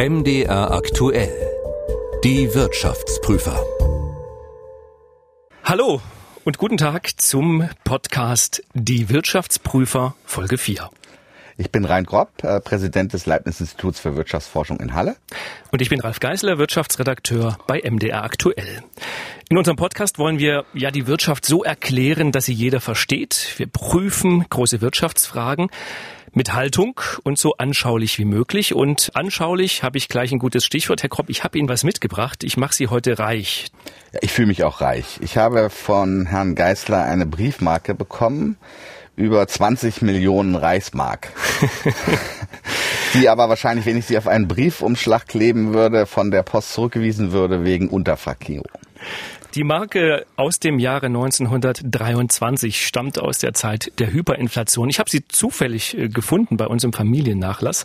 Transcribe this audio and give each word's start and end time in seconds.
MDR 0.00 0.70
aktuell. 0.70 1.30
Die 2.24 2.54
Wirtschaftsprüfer. 2.54 3.62
Hallo 5.62 6.00
und 6.42 6.56
guten 6.56 6.78
Tag 6.78 7.20
zum 7.20 7.68
Podcast 7.84 8.62
Die 8.72 9.10
Wirtschaftsprüfer 9.10 10.14
Folge 10.24 10.56
4. 10.56 10.88
Ich 11.58 11.70
bin 11.70 11.84
Rein 11.84 12.04
Grob, 12.04 12.30
äh, 12.42 12.60
Präsident 12.60 13.12
des 13.12 13.26
Leibniz-Instituts 13.26 14.00
für 14.00 14.16
Wirtschaftsforschung 14.16 14.80
in 14.80 14.94
Halle. 14.94 15.16
Und 15.70 15.82
ich 15.82 15.90
bin 15.90 16.00
Ralf 16.00 16.18
Geißler, 16.18 16.56
Wirtschaftsredakteur 16.56 17.58
bei 17.66 17.82
MDR 17.82 18.24
Aktuell. 18.24 18.82
In 19.50 19.58
unserem 19.58 19.76
Podcast 19.76 20.18
wollen 20.18 20.38
wir 20.38 20.64
ja 20.72 20.90
die 20.90 21.06
Wirtschaft 21.08 21.44
so 21.44 21.62
erklären, 21.62 22.32
dass 22.32 22.46
sie 22.46 22.54
jeder 22.54 22.80
versteht. 22.80 23.52
Wir 23.58 23.66
prüfen 23.66 24.46
große 24.48 24.80
Wirtschaftsfragen 24.80 25.68
mit 26.32 26.52
Haltung 26.52 27.00
und 27.22 27.38
so 27.38 27.54
anschaulich 27.56 28.18
wie 28.18 28.24
möglich. 28.24 28.74
Und 28.74 29.10
anschaulich 29.14 29.82
habe 29.82 29.98
ich 29.98 30.08
gleich 30.08 30.32
ein 30.32 30.38
gutes 30.38 30.64
Stichwort. 30.64 31.02
Herr 31.02 31.08
Kropp, 31.08 31.30
ich 31.30 31.44
habe 31.44 31.58
Ihnen 31.58 31.68
was 31.68 31.84
mitgebracht. 31.84 32.44
Ich 32.44 32.56
mache 32.56 32.74
Sie 32.74 32.88
heute 32.88 33.18
reich. 33.18 33.66
Ich 34.20 34.32
fühle 34.32 34.48
mich 34.48 34.64
auch 34.64 34.80
reich. 34.80 35.18
Ich 35.20 35.36
habe 35.36 35.70
von 35.70 36.26
Herrn 36.26 36.54
Geißler 36.54 37.04
eine 37.04 37.26
Briefmarke 37.26 37.94
bekommen 37.94 38.56
über 39.16 39.46
20 39.46 40.02
Millionen 40.02 40.54
Reichsmark. 40.54 41.28
die 43.14 43.28
aber 43.28 43.48
wahrscheinlich, 43.48 43.86
wenn 43.86 43.98
ich 43.98 44.06
sie 44.06 44.16
auf 44.16 44.26
einen 44.26 44.48
Briefumschlag 44.48 45.26
kleben 45.26 45.74
würde, 45.74 46.06
von 46.06 46.30
der 46.30 46.42
Post 46.42 46.72
zurückgewiesen 46.72 47.32
würde 47.32 47.64
wegen 47.64 47.88
Unterfrankierung. 47.88 48.70
Die 49.54 49.64
Marke 49.64 50.26
aus 50.36 50.60
dem 50.60 50.78
Jahre 50.78 51.06
1923 51.06 52.86
stammt 52.86 53.18
aus 53.18 53.38
der 53.38 53.52
Zeit 53.52 53.90
der 53.98 54.12
Hyperinflation. 54.12 54.88
Ich 54.88 55.00
habe 55.00 55.10
sie 55.10 55.26
zufällig 55.26 55.98
äh, 55.98 56.08
gefunden 56.08 56.56
bei 56.56 56.66
uns 56.66 56.84
im 56.84 56.92
Familiennachlass 56.92 57.84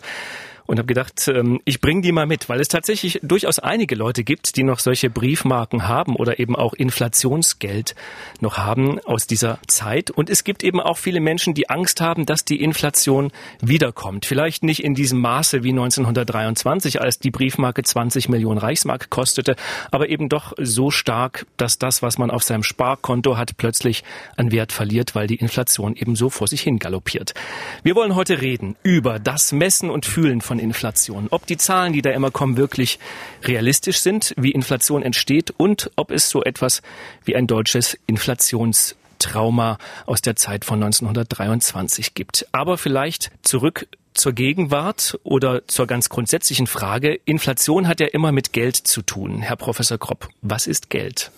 und 0.66 0.78
habe 0.78 0.86
gedacht, 0.86 1.28
ähm, 1.28 1.60
ich 1.64 1.80
bringe 1.80 2.02
die 2.02 2.12
mal 2.12 2.26
mit, 2.26 2.48
weil 2.48 2.60
es 2.60 2.68
tatsächlich 2.68 3.20
durchaus 3.22 3.58
einige 3.58 3.94
Leute 3.94 4.24
gibt, 4.24 4.56
die 4.56 4.62
noch 4.62 4.78
solche 4.78 5.10
Briefmarken 5.10 5.88
haben 5.88 6.16
oder 6.16 6.38
eben 6.38 6.56
auch 6.56 6.74
Inflationsgeld 6.74 7.94
noch 8.40 8.58
haben 8.58 8.98
aus 9.00 9.26
dieser 9.26 9.58
Zeit. 9.66 10.10
Und 10.10 10.30
es 10.30 10.44
gibt 10.44 10.62
eben 10.64 10.80
auch 10.80 10.98
viele 10.98 11.20
Menschen, 11.20 11.54
die 11.54 11.70
Angst 11.70 12.00
haben, 12.00 12.26
dass 12.26 12.44
die 12.44 12.60
Inflation 12.62 13.30
wiederkommt. 13.60 14.26
Vielleicht 14.26 14.62
nicht 14.62 14.82
in 14.82 14.94
diesem 14.94 15.20
Maße 15.20 15.62
wie 15.62 15.70
1923, 15.70 17.00
als 17.00 17.18
die 17.18 17.30
Briefmarke 17.30 17.82
20 17.82 18.28
Millionen 18.28 18.58
Reichsmark 18.58 19.10
kostete, 19.10 19.56
aber 19.90 20.08
eben 20.08 20.28
doch 20.28 20.52
so 20.58 20.90
stark, 20.90 21.46
dass 21.56 21.78
das, 21.78 22.02
was 22.02 22.18
man 22.18 22.30
auf 22.30 22.42
seinem 22.42 22.62
Sparkonto 22.62 23.36
hat, 23.36 23.56
plötzlich 23.56 24.04
an 24.36 24.52
Wert 24.52 24.72
verliert, 24.72 25.14
weil 25.14 25.26
die 25.26 25.36
Inflation 25.36 25.96
eben 25.96 26.16
so 26.16 26.30
vor 26.30 26.48
sich 26.48 26.60
hin 26.60 26.78
galoppiert. 26.78 27.34
Wir 27.82 27.94
wollen 27.94 28.14
heute 28.14 28.40
reden 28.40 28.76
über 28.82 29.18
das 29.18 29.52
Messen 29.52 29.90
und 29.90 30.06
Fühlen 30.06 30.40
von 30.40 30.55
von 30.56 30.58
Inflation. 30.58 31.28
Ob 31.30 31.46
die 31.46 31.56
Zahlen, 31.56 31.92
die 31.92 32.02
da 32.02 32.10
immer 32.10 32.30
kommen, 32.30 32.56
wirklich 32.56 32.98
realistisch 33.44 34.00
sind, 34.00 34.32
wie 34.36 34.52
Inflation 34.52 35.02
entsteht 35.02 35.52
und 35.56 35.90
ob 35.96 36.10
es 36.10 36.30
so 36.30 36.42
etwas 36.42 36.82
wie 37.24 37.36
ein 37.36 37.46
deutsches 37.46 37.98
Inflationstrauma 38.06 39.78
aus 40.06 40.22
der 40.22 40.36
Zeit 40.36 40.64
von 40.64 40.82
1923 40.82 42.14
gibt. 42.14 42.46
Aber 42.52 42.78
vielleicht 42.78 43.30
zurück 43.42 43.86
zur 44.14 44.32
Gegenwart 44.32 45.18
oder 45.24 45.66
zur 45.68 45.86
ganz 45.86 46.08
grundsätzlichen 46.08 46.66
Frage. 46.66 47.20
Inflation 47.26 47.86
hat 47.86 48.00
ja 48.00 48.06
immer 48.06 48.32
mit 48.32 48.54
Geld 48.54 48.76
zu 48.76 49.02
tun. 49.02 49.42
Herr 49.42 49.56
Professor 49.56 49.98
Kropp, 49.98 50.28
was 50.40 50.66
ist 50.66 50.88
Geld? 50.88 51.30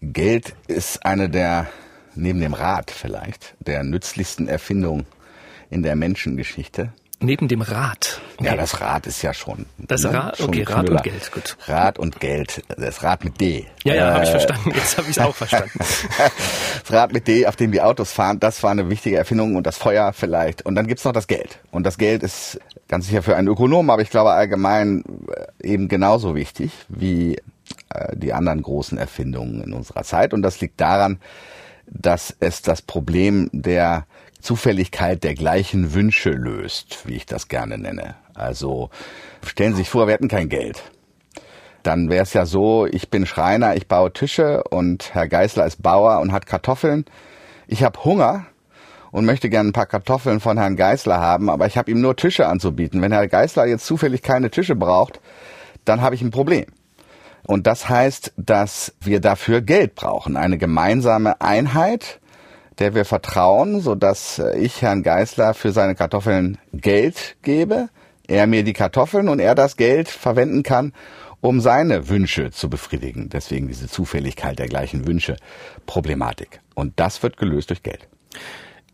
Geld 0.00 0.54
ist 0.68 1.04
eine 1.04 1.28
der, 1.28 1.68
neben 2.14 2.40
dem 2.40 2.54
Rad 2.54 2.90
vielleicht, 2.90 3.54
der 3.60 3.82
nützlichsten 3.82 4.48
Erfindungen 4.48 5.04
in 5.68 5.82
der 5.82 5.96
Menschengeschichte. 5.96 6.94
Neben 7.22 7.48
dem 7.48 7.60
Rad. 7.60 8.18
Ja, 8.40 8.56
das 8.56 8.80
Rad 8.80 9.06
ist 9.06 9.20
ja 9.20 9.34
schon. 9.34 9.66
Das 9.76 10.04
ne? 10.04 10.14
Rad, 10.14 10.40
okay, 10.40 10.62
Rad 10.62 10.88
und 10.88 11.02
Geld, 11.02 11.30
gut. 11.30 11.58
Rad 11.66 11.98
und 11.98 12.18
Geld. 12.18 12.62
Das 12.78 13.02
Rad 13.02 13.24
mit 13.24 13.38
D. 13.38 13.66
Ja, 13.84 13.94
ja, 13.94 14.08
äh, 14.08 14.12
habe 14.14 14.24
ich 14.24 14.30
verstanden. 14.30 14.72
Jetzt 14.74 14.96
habe 14.96 15.10
ich 15.10 15.16
es 15.18 15.22
auch 15.22 15.34
verstanden. 15.34 15.70
das 15.78 16.90
Rad 16.90 17.12
mit 17.12 17.28
D, 17.28 17.46
auf 17.46 17.56
dem 17.56 17.72
die 17.72 17.82
Autos 17.82 18.12
fahren, 18.12 18.40
das 18.40 18.62
war 18.62 18.70
eine 18.70 18.88
wichtige 18.88 19.18
Erfindung 19.18 19.56
und 19.56 19.66
das 19.66 19.76
Feuer 19.76 20.14
vielleicht. 20.14 20.64
Und 20.64 20.76
dann 20.76 20.86
gibt's 20.86 21.04
noch 21.04 21.12
das 21.12 21.26
Geld. 21.26 21.58
Und 21.70 21.84
das 21.84 21.98
Geld 21.98 22.22
ist 22.22 22.58
ganz 22.88 23.06
sicher 23.06 23.22
für 23.22 23.36
einen 23.36 23.48
Ökonom, 23.48 23.90
aber 23.90 24.00
ich 24.00 24.08
glaube 24.08 24.30
allgemein 24.30 25.04
äh, 25.60 25.68
eben 25.68 25.88
genauso 25.88 26.34
wichtig 26.34 26.72
wie 26.88 27.36
äh, 27.90 28.16
die 28.16 28.32
anderen 28.32 28.62
großen 28.62 28.96
Erfindungen 28.96 29.62
in 29.62 29.74
unserer 29.74 30.04
Zeit. 30.04 30.32
Und 30.32 30.40
das 30.40 30.62
liegt 30.62 30.80
daran, 30.80 31.18
dass 31.86 32.34
es 32.40 32.62
das 32.62 32.80
Problem 32.80 33.50
der 33.52 34.06
Zufälligkeit 34.40 35.24
der 35.24 35.34
gleichen 35.34 35.94
Wünsche 35.94 36.30
löst, 36.30 37.06
wie 37.06 37.16
ich 37.16 37.26
das 37.26 37.48
gerne 37.48 37.78
nenne. 37.78 38.16
Also 38.34 38.90
stellen 39.44 39.72
Sie 39.72 39.78
sich 39.78 39.90
vor, 39.90 40.06
wir 40.06 40.14
hätten 40.14 40.28
kein 40.28 40.48
Geld. 40.48 40.82
Dann 41.82 42.10
wäre 42.10 42.22
es 42.22 42.34
ja 42.34 42.44
so, 42.44 42.86
ich 42.86 43.10
bin 43.10 43.26
Schreiner, 43.26 43.74
ich 43.74 43.88
baue 43.88 44.12
Tische 44.12 44.62
und 44.64 45.14
Herr 45.14 45.28
Geißler 45.28 45.66
ist 45.66 45.82
Bauer 45.82 46.20
und 46.20 46.32
hat 46.32 46.46
Kartoffeln. 46.46 47.04
Ich 47.66 47.82
habe 47.82 48.04
Hunger 48.04 48.46
und 49.12 49.24
möchte 49.24 49.48
gerne 49.48 49.70
ein 49.70 49.72
paar 49.72 49.86
Kartoffeln 49.86 50.40
von 50.40 50.58
Herrn 50.58 50.76
Geißler 50.76 51.20
haben, 51.20 51.48
aber 51.50 51.66
ich 51.66 51.78
habe 51.78 51.90
ihm 51.90 52.00
nur 52.00 52.16
Tische 52.16 52.46
anzubieten. 52.46 53.00
Wenn 53.02 53.12
Herr 53.12 53.28
Geißler 53.28 53.66
jetzt 53.66 53.86
zufällig 53.86 54.22
keine 54.22 54.50
Tische 54.50 54.76
braucht, 54.76 55.20
dann 55.84 56.02
habe 56.02 56.14
ich 56.14 56.22
ein 56.22 56.30
Problem. 56.30 56.66
Und 57.46 57.66
das 57.66 57.88
heißt, 57.88 58.34
dass 58.36 58.94
wir 59.00 59.20
dafür 59.20 59.62
Geld 59.62 59.94
brauchen, 59.94 60.36
eine 60.36 60.58
gemeinsame 60.58 61.40
Einheit, 61.40 62.19
der 62.80 62.94
wir 62.94 63.04
vertrauen, 63.04 63.80
so 63.80 63.94
dass 63.94 64.38
äh, 64.38 64.58
ich 64.58 64.82
Herrn 64.82 65.02
Geißler 65.02 65.54
für 65.54 65.70
seine 65.70 65.94
Kartoffeln 65.94 66.58
Geld 66.72 67.36
gebe, 67.42 67.90
er 68.26 68.46
mir 68.46 68.64
die 68.64 68.72
Kartoffeln 68.72 69.28
und 69.28 69.38
er 69.38 69.54
das 69.54 69.76
Geld 69.76 70.08
verwenden 70.08 70.62
kann, 70.62 70.92
um 71.40 71.60
seine 71.60 72.08
Wünsche 72.08 72.50
zu 72.50 72.68
befriedigen. 72.68 73.28
Deswegen 73.28 73.68
diese 73.68 73.88
Zufälligkeit 73.88 74.58
der 74.58 74.68
gleichen 74.68 75.06
Wünsche 75.06 75.36
Problematik. 75.86 76.60
Und 76.74 76.94
das 76.96 77.22
wird 77.22 77.36
gelöst 77.36 77.70
durch 77.70 77.82
Geld. 77.82 78.08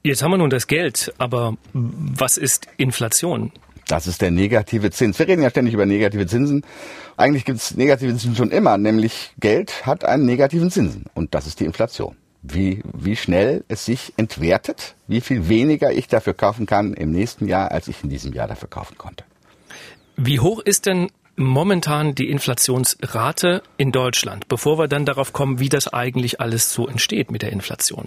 Jetzt 0.03 0.22
haben 0.22 0.30
wir 0.30 0.38
nun 0.38 0.50
das 0.50 0.66
Geld, 0.66 1.12
aber 1.18 1.56
was 1.72 2.38
ist 2.38 2.66
Inflation? 2.76 3.53
Das 3.88 4.06
ist 4.06 4.20
der 4.20 4.30
negative 4.30 4.91
Zins. 4.91 5.18
Wir 5.18 5.28
reden 5.28 5.42
ja 5.42 5.50
ständig 5.50 5.74
über 5.74 5.86
negative 5.86 6.26
Zinsen. 6.26 6.64
Eigentlich 7.16 7.44
gibt 7.44 7.58
es 7.58 7.76
negative 7.76 8.12
Zinsen 8.12 8.36
schon 8.36 8.50
immer, 8.50 8.78
nämlich 8.78 9.32
Geld 9.38 9.86
hat 9.86 10.04
einen 10.04 10.26
negativen 10.26 10.70
Zinsen 10.70 11.04
und 11.14 11.34
das 11.34 11.47
ist 11.47 11.60
die 11.60 11.64
Inflation 11.64 12.16
wie, 12.53 12.83
wie 12.93 13.17
schnell 13.17 13.65
es 13.69 13.84
sich 13.84 14.12
entwertet, 14.17 14.95
wie 15.07 15.21
viel 15.21 15.49
weniger 15.49 15.93
ich 15.93 16.09
dafür 16.09 16.34
kaufen 16.34 16.67
kann 16.67 16.95
im 16.95 17.11
nächsten 17.11 17.47
Jahr, 17.49 17.71
als 17.71 17.89
ich 17.89 18.03
in 18.03 18.11
diesem 18.11 18.33
Jahr 18.33 18.49
dafür 18.49 18.69
kaufen 18.69 18.97
konnte. 18.99 19.25
Wie 20.17 20.41
hoch 20.41 20.61
ist 20.61 20.87
denn 20.87 21.11
momentan 21.37 22.15
die 22.15 22.31
Inflationsrate 22.31 23.62
in 23.77 23.93
Deutschland, 23.93 24.49
bevor 24.49 24.79
wir 24.79 24.89
dann 24.89 25.05
darauf 25.05 25.33
kommen, 25.33 25.61
wie 25.61 25.69
das 25.69 25.89
eigentlich 25.89 26.41
alles 26.41 26.73
so 26.73 26.89
entsteht 26.89 27.31
mit 27.31 27.43
der 27.43 27.53
Inflation? 27.53 28.07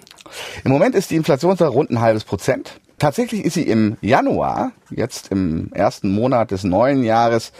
Im 0.64 0.72
Moment 0.72 0.96
ist 0.96 1.12
die 1.12 1.16
Inflationsrate 1.16 1.72
rund 1.72 1.92
ein 1.92 2.02
halbes 2.02 2.24
Prozent. 2.24 2.80
Tatsächlich 2.98 3.46
ist 3.46 3.54
sie 3.54 3.64
im 3.64 3.98
Januar, 4.02 4.72
jetzt 4.90 5.32
im 5.32 5.72
ersten 5.72 6.12
Monat 6.12 6.52
des 6.52 6.64
neuen 6.64 7.04
Jahres, 7.04 7.54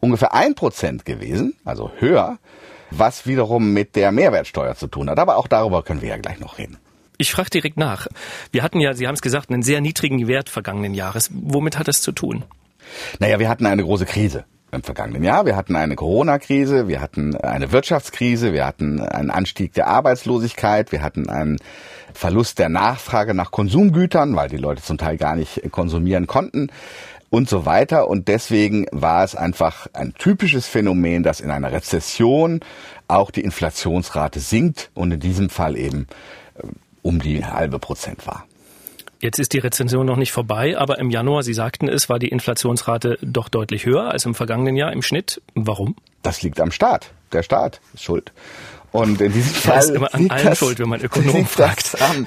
ungefähr 0.00 0.34
ein 0.34 0.54
Prozent 0.54 1.04
gewesen, 1.04 1.54
also 1.64 1.90
höher 1.98 2.38
was 2.98 3.26
wiederum 3.26 3.72
mit 3.72 3.96
der 3.96 4.12
Mehrwertsteuer 4.12 4.74
zu 4.74 4.86
tun 4.86 5.10
hat. 5.10 5.18
Aber 5.18 5.36
auch 5.36 5.48
darüber 5.48 5.82
können 5.82 6.02
wir 6.02 6.10
ja 6.10 6.16
gleich 6.16 6.40
noch 6.40 6.58
reden. 6.58 6.78
Ich 7.18 7.32
frage 7.32 7.50
direkt 7.50 7.78
nach. 7.78 8.08
Wir 8.52 8.62
hatten 8.62 8.80
ja, 8.80 8.94
Sie 8.94 9.06
haben 9.06 9.14
es 9.14 9.22
gesagt, 9.22 9.50
einen 9.50 9.62
sehr 9.62 9.80
niedrigen 9.80 10.28
Wert 10.28 10.50
vergangenen 10.50 10.94
Jahres. 10.94 11.30
Womit 11.32 11.78
hat 11.78 11.88
das 11.88 12.02
zu 12.02 12.12
tun? 12.12 12.44
Naja, 13.18 13.38
wir 13.38 13.48
hatten 13.48 13.66
eine 13.66 13.82
große 13.82 14.04
Krise 14.04 14.44
im 14.72 14.82
vergangenen 14.82 15.22
Jahr. 15.22 15.46
Wir 15.46 15.56
hatten 15.56 15.76
eine 15.76 15.96
Corona-Krise, 15.96 16.88
wir 16.88 17.00
hatten 17.00 17.34
eine 17.36 17.72
Wirtschaftskrise, 17.72 18.52
wir 18.52 18.66
hatten 18.66 19.00
einen 19.00 19.30
Anstieg 19.30 19.72
der 19.72 19.86
Arbeitslosigkeit, 19.86 20.92
wir 20.92 21.02
hatten 21.02 21.28
einen 21.28 21.58
Verlust 22.12 22.58
der 22.58 22.68
Nachfrage 22.68 23.34
nach 23.34 23.50
Konsumgütern, 23.50 24.36
weil 24.36 24.48
die 24.48 24.56
Leute 24.56 24.82
zum 24.82 24.98
Teil 24.98 25.16
gar 25.16 25.36
nicht 25.36 25.70
konsumieren 25.70 26.26
konnten 26.26 26.68
und 27.30 27.48
so 27.48 27.66
weiter. 27.66 28.08
Und 28.08 28.28
deswegen 28.28 28.86
war 28.92 29.24
es 29.24 29.34
einfach 29.34 29.88
ein 29.92 30.14
typisches 30.14 30.66
Phänomen, 30.66 31.22
dass 31.22 31.40
in 31.40 31.50
einer 31.50 31.72
Rezession 31.72 32.60
auch 33.08 33.30
die 33.30 33.42
Inflationsrate 33.42 34.40
sinkt 34.40 34.90
und 34.94 35.12
in 35.12 35.20
diesem 35.20 35.50
Fall 35.50 35.76
eben 35.76 36.06
äh, 36.56 36.66
um 37.02 37.20
die 37.20 37.44
halbe 37.44 37.78
Prozent 37.78 38.26
war. 38.26 38.46
Jetzt 39.20 39.38
ist 39.38 39.54
die 39.54 39.58
Rezension 39.58 40.04
noch 40.04 40.16
nicht 40.16 40.32
vorbei, 40.32 40.76
aber 40.76 40.98
im 40.98 41.10
Januar, 41.10 41.42
Sie 41.42 41.54
sagten 41.54 41.88
es, 41.88 42.10
war 42.10 42.18
die 42.18 42.28
Inflationsrate 42.28 43.18
doch 43.22 43.48
deutlich 43.48 43.86
höher 43.86 44.10
als 44.10 44.26
im 44.26 44.34
vergangenen 44.34 44.76
Jahr 44.76 44.92
im 44.92 45.00
Schnitt. 45.00 45.40
Warum? 45.54 45.96
Das 46.22 46.42
liegt 46.42 46.60
am 46.60 46.70
Staat. 46.70 47.12
Der 47.32 47.42
Staat 47.42 47.80
ist 47.94 48.04
schuld. 48.04 48.32
Und 48.96 49.20
in 49.20 49.32
diesem 49.32 49.52
Fall 49.52 49.78
ist 49.78 49.90
immer 49.90 50.14
an 50.14 50.30
allen 50.30 50.56
schuld, 50.56 50.78
wenn 50.78 50.88
man 50.88 51.02
Ökonom 51.02 51.44
fragt. 51.46 52.00
An, 52.00 52.26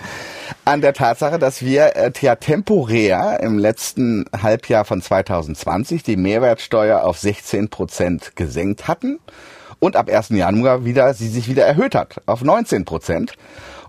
an 0.66 0.82
der 0.82 0.94
Tatsache, 0.94 1.40
dass 1.40 1.64
wir 1.64 1.96
äh, 1.96 2.12
ja 2.22 2.36
temporär 2.36 3.40
im 3.42 3.58
letzten 3.58 4.26
Halbjahr 4.40 4.86
von 4.86 5.02
2020 5.02 6.04
die 6.04 6.16
Mehrwertsteuer 6.16 7.04
auf 7.04 7.18
16 7.18 7.70
Prozent 7.70 8.36
gesenkt 8.36 8.88
hatten 8.88 9.20
und 9.80 9.96
ab 9.96 10.10
1. 10.10 10.30
Januar 10.30 10.86
wieder 10.86 11.14
sie 11.16 11.30
sich 11.30 11.48
wieder 11.48 11.66
erhöht 11.66 11.96
hat 11.96 12.22
auf 12.28 12.44
19 12.44 12.86
Prozent. 12.86 13.34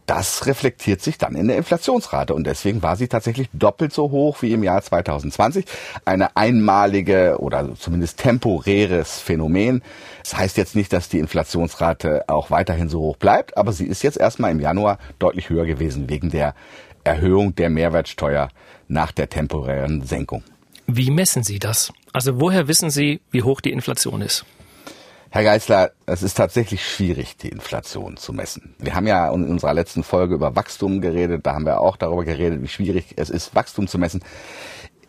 Das 0.06 0.46
reflektiert 0.46 1.02
sich 1.02 1.18
dann 1.18 1.34
in 1.34 1.48
der 1.48 1.56
Inflationsrate 1.56 2.34
und 2.34 2.44
deswegen 2.44 2.82
war 2.82 2.96
sie 2.96 3.08
tatsächlich 3.08 3.48
doppelt 3.52 3.92
so 3.92 4.10
hoch 4.10 4.42
wie 4.42 4.52
im 4.52 4.62
Jahr 4.62 4.82
2020. 4.82 5.64
Eine 6.04 6.36
einmalige 6.36 7.36
oder 7.38 7.74
zumindest 7.76 8.18
temporäres 8.18 9.20
Phänomen. 9.20 9.82
Das 10.22 10.36
heißt 10.36 10.56
jetzt 10.56 10.74
nicht, 10.74 10.92
dass 10.92 11.08
die 11.08 11.18
Inflationsrate 11.18 12.24
auch 12.28 12.50
weiterhin 12.50 12.88
so 12.88 13.00
hoch 13.00 13.16
bleibt, 13.16 13.56
aber 13.56 13.72
sie 13.72 13.86
ist 13.86 14.02
jetzt 14.02 14.18
erstmal 14.18 14.50
im 14.50 14.60
Januar 14.60 14.98
deutlich 15.18 15.48
höher 15.48 15.66
gewesen 15.66 16.08
wegen 16.10 16.30
der 16.30 16.54
Erhöhung 17.04 17.54
der 17.54 17.70
Mehrwertsteuer 17.70 18.48
nach 18.88 19.12
der 19.12 19.28
temporären 19.28 20.02
Senkung. 20.02 20.42
Wie 20.86 21.10
messen 21.10 21.44
Sie 21.44 21.58
das? 21.58 21.92
Also 22.12 22.40
woher 22.40 22.66
wissen 22.66 22.90
Sie, 22.90 23.20
wie 23.30 23.42
hoch 23.42 23.60
die 23.60 23.70
Inflation 23.70 24.22
ist? 24.22 24.44
Herr 25.32 25.44
Geisler, 25.44 25.92
es 26.06 26.24
ist 26.24 26.34
tatsächlich 26.34 26.84
schwierig, 26.84 27.36
die 27.36 27.50
Inflation 27.50 28.16
zu 28.16 28.32
messen. 28.32 28.74
Wir 28.78 28.96
haben 28.96 29.06
ja 29.06 29.32
in 29.32 29.48
unserer 29.48 29.74
letzten 29.74 30.02
Folge 30.02 30.34
über 30.34 30.56
Wachstum 30.56 31.00
geredet, 31.00 31.46
da 31.46 31.54
haben 31.54 31.66
wir 31.66 31.80
auch 31.80 31.96
darüber 31.96 32.24
geredet, 32.24 32.60
wie 32.62 32.68
schwierig 32.68 33.14
es 33.14 33.30
ist, 33.30 33.54
Wachstum 33.54 33.86
zu 33.86 33.96
messen. 33.96 34.24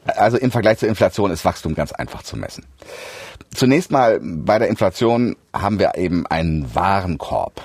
Also 0.05 0.37
im 0.37 0.51
Vergleich 0.51 0.77
zur 0.77 0.89
Inflation 0.89 1.31
ist 1.31 1.43
Wachstum 1.43 1.73
ganz 1.73 1.91
einfach 1.91 2.21
zu 2.21 2.37
messen. 2.37 2.65
Zunächst 3.51 3.89
mal 3.89 4.19
bei 4.21 4.59
der 4.59 4.67
Inflation 4.67 5.35
haben 5.53 5.79
wir 5.79 5.95
eben 5.95 6.27
einen 6.27 6.73
Warenkorb, 6.75 7.59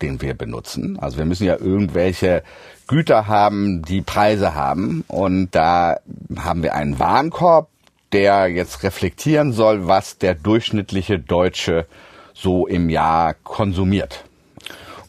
den 0.00 0.20
wir 0.20 0.34
benutzen. 0.34 0.98
Also 0.98 1.18
wir 1.18 1.24
müssen 1.24 1.46
ja 1.46 1.56
irgendwelche 1.56 2.42
Güter 2.88 3.28
haben, 3.28 3.82
die 3.82 4.02
Preise 4.02 4.56
haben 4.56 5.04
und 5.06 5.52
da 5.52 6.00
haben 6.36 6.64
wir 6.64 6.74
einen 6.74 6.98
Warenkorb, 6.98 7.68
der 8.12 8.48
jetzt 8.48 8.82
reflektieren 8.82 9.52
soll, 9.52 9.86
was 9.86 10.18
der 10.18 10.34
durchschnittliche 10.34 11.18
Deutsche 11.18 11.86
so 12.34 12.66
im 12.66 12.88
Jahr 12.90 13.34
konsumiert. 13.34 14.24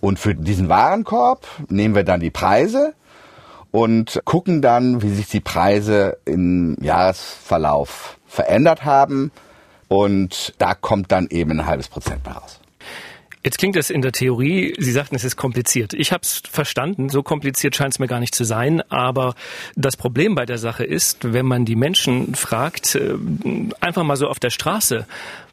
Und 0.02 0.20
für 0.20 0.36
diesen 0.36 0.70
Warenkorb 0.70 1.48
nehmen 1.70 1.96
wir 1.96 2.04
dann 2.04 2.20
die 2.20 2.32
Preise 2.32 2.94
und 3.72 4.22
gucken 4.26 4.62
dann, 4.62 5.02
wie 5.02 5.10
sich 5.10 5.28
die 5.30 5.40
Preise 5.40 6.18
im 6.26 6.78
Jahresverlauf 6.82 8.18
verändert 8.28 8.86
haben. 8.86 9.32
Und 9.88 10.54
da 10.58 10.74
kommt 10.74 11.12
dann 11.12 11.28
eben 11.30 11.52
ein 11.52 11.66
halbes 11.66 11.88
Prozent 11.88 12.24
bei 12.24 12.32
raus. 12.32 12.60
Jetzt 13.46 13.58
klingt 13.58 13.76
das 13.76 13.90
in 13.90 14.02
der 14.02 14.14
Theorie, 14.14 14.74
Sie 14.78 14.92
sagten, 14.92 15.16
es 15.16 15.26
ist 15.26 15.36
kompliziert. 15.36 15.94
Ich 15.94 16.14
habe 16.14 16.22
es 16.24 16.42
verstanden, 16.50 17.10
so 17.10 17.24
kompliziert 17.24 17.76
scheint 17.76 17.94
es 17.94 18.00
mir 18.00 18.08
gar 18.08 18.22
nicht 18.22 18.34
zu 18.34 18.46
sein. 18.46 18.82
Aber 18.90 19.36
das 19.76 19.98
Problem 19.98 20.34
bei 20.34 20.46
der 20.46 20.58
Sache 20.58 20.86
ist, 20.86 21.34
wenn 21.34 21.46
man 21.46 21.66
die 21.66 21.76
Menschen 21.76 22.36
fragt, 22.36 22.96
äh, 22.96 23.16
einfach 23.82 24.04
mal 24.04 24.16
so 24.16 24.28
auf 24.28 24.40
der 24.40 24.50
Straße, 24.50 25.06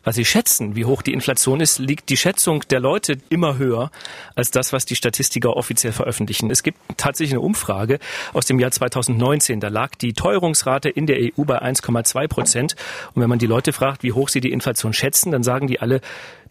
was 0.02 0.16
sie 0.16 0.24
schätzen, 0.24 0.76
wie 0.76 0.86
hoch 0.86 1.02
die 1.02 1.12
Inflation 1.12 1.60
ist, 1.60 1.78
liegt 1.78 2.08
die 2.08 2.16
Schätzung 2.16 2.62
der 2.70 2.80
Leute 2.80 3.18
immer 3.28 3.58
höher 3.58 3.90
als 4.34 4.50
das, 4.50 4.72
was 4.72 4.86
die 4.86 4.96
Statistiker 4.96 5.56
offiziell 5.56 5.92
veröffentlichen. 5.92 6.50
Es 6.50 6.62
gibt 6.62 6.78
tatsächlich 6.96 7.34
eine 7.34 7.42
Umfrage 7.42 7.98
aus 8.32 8.46
dem 8.46 8.58
Jahr 8.58 8.70
2019. 8.70 9.60
Da 9.60 9.68
lag 9.68 9.94
die 9.96 10.14
Teuerungsrate 10.14 10.88
in 10.88 11.06
der 11.06 11.18
EU 11.18 11.44
bei 11.44 11.60
1,2 11.62 12.28
Prozent. 12.28 12.76
Und 13.14 13.22
wenn 13.22 13.28
man 13.28 13.38
die 13.38 13.46
Leute 13.46 13.72
fragt, 13.72 14.02
wie 14.02 14.12
hoch 14.12 14.28
sie 14.30 14.40
die 14.40 14.52
Inflation 14.52 14.92
schätzen, 14.92 15.32
dann 15.32 15.42
sagen 15.42 15.66
die 15.66 15.80
alle, 15.80 16.00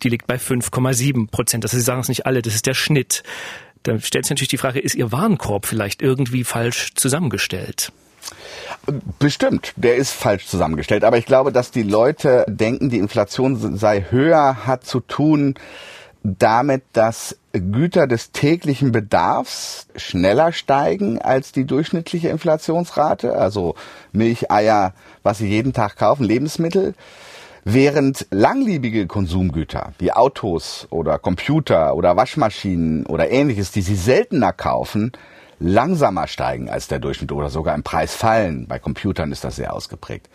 die 0.04 0.10
liegt 0.10 0.28
bei 0.28 0.36
5,7 0.36 1.30
Prozent. 1.30 1.64
Das 1.64 1.72
heißt, 1.72 1.80
sie 1.80 1.86
sagen 1.86 2.02
es 2.02 2.10
nicht 2.10 2.26
alle, 2.26 2.42
das 2.42 2.54
ist 2.54 2.68
der 2.68 2.76
Schnitt. 2.76 3.24
Da 3.84 4.00
stellt 4.00 4.26
sich 4.26 4.32
natürlich 4.32 4.50
die 4.50 4.58
Frage, 4.58 4.80
ist 4.80 4.96
Ihr 4.96 5.12
Warenkorb 5.12 5.66
vielleicht 5.66 6.02
irgendwie 6.02 6.44
falsch 6.44 6.94
zusammengestellt? 6.96 7.92
Bestimmt, 9.20 9.74
der 9.76 9.96
ist 9.96 10.12
falsch 10.12 10.48
zusammengestellt. 10.48 11.04
Aber 11.04 11.18
ich 11.18 11.26
glaube, 11.26 11.52
dass 11.52 11.72
die 11.72 11.84
Leute 11.84 12.46
denken, 12.48 12.90
die 12.90 12.98
Inflation 12.98 13.78
sei 13.78 14.06
höher, 14.10 14.66
hat 14.66 14.86
zu 14.86 15.00
tun 15.00 15.56
damit, 16.24 16.84
dass 16.94 17.38
Güter 17.54 18.06
des 18.08 18.32
täglichen 18.32 18.92
Bedarfs 18.92 19.88
schneller 19.96 20.52
steigen 20.52 21.20
als 21.20 21.52
die 21.52 21.66
durchschnittliche 21.66 22.30
Inflationsrate. 22.30 23.36
Also 23.36 23.76
Milch, 24.12 24.52
Eier, 24.52 24.94
was 25.24 25.38
sie 25.38 25.48
jeden 25.48 25.74
Tag 25.74 25.98
kaufen, 25.98 26.24
Lebensmittel. 26.24 26.94
Während 27.66 28.28
langlebige 28.32 29.06
Konsumgüter 29.06 29.94
wie 30.00 30.12
Autos 30.12 30.88
oder 30.90 31.20
Computer 31.20 31.96
oder 31.96 32.16
Waschmaschinen 32.16 33.06
oder 33.06 33.30
ähnliches, 33.30 33.72
die 33.72 33.82
sie 33.82 33.96
seltener 33.96 34.54
kaufen, 34.54 35.12
langsamer 35.60 36.28
steigen 36.28 36.70
als 36.70 36.88
der 36.88 37.00
Durchschnitt 37.00 37.32
oder 37.32 37.50
sogar 37.50 37.76
im 37.76 37.84
Preis 37.84 38.16
fallen. 38.16 38.68
Bei 38.68 38.80
Computern 38.80 39.32
ist 39.32 39.44
das 39.44 39.58
sehr 39.58 39.74
ausgeprägt. 39.74 40.30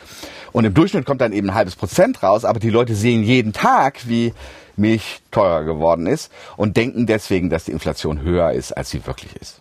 Und 0.53 0.65
im 0.65 0.75
Durchschnitt 0.75 1.07
kommt 1.07 1.21
dann 1.21 1.33
eben 1.33 1.51
ein 1.51 1.55
halbes 1.55 1.77
Prozent 1.77 2.23
raus, 2.23 2.45
aber 2.45 2.61
die 2.61 2.71
Leute 2.71 2.95
sehen 2.95 3.23
jeden 3.23 3.53
Tag, 3.53 4.09
wie 4.09 4.35
Milch 4.77 5.21
teurer 5.31 5.65
geworden 5.65 6.07
ist 6.07 6.31
und 6.57 6.77
denken 6.77 7.07
deswegen, 7.07 7.49
dass 7.51 7.65
die 7.65 7.73
Inflation 7.73 8.23
höher 8.23 8.53
ist, 8.53 8.73
als 8.73 8.91
sie 8.91 9.07
wirklich 9.07 9.35
ist. 9.37 9.61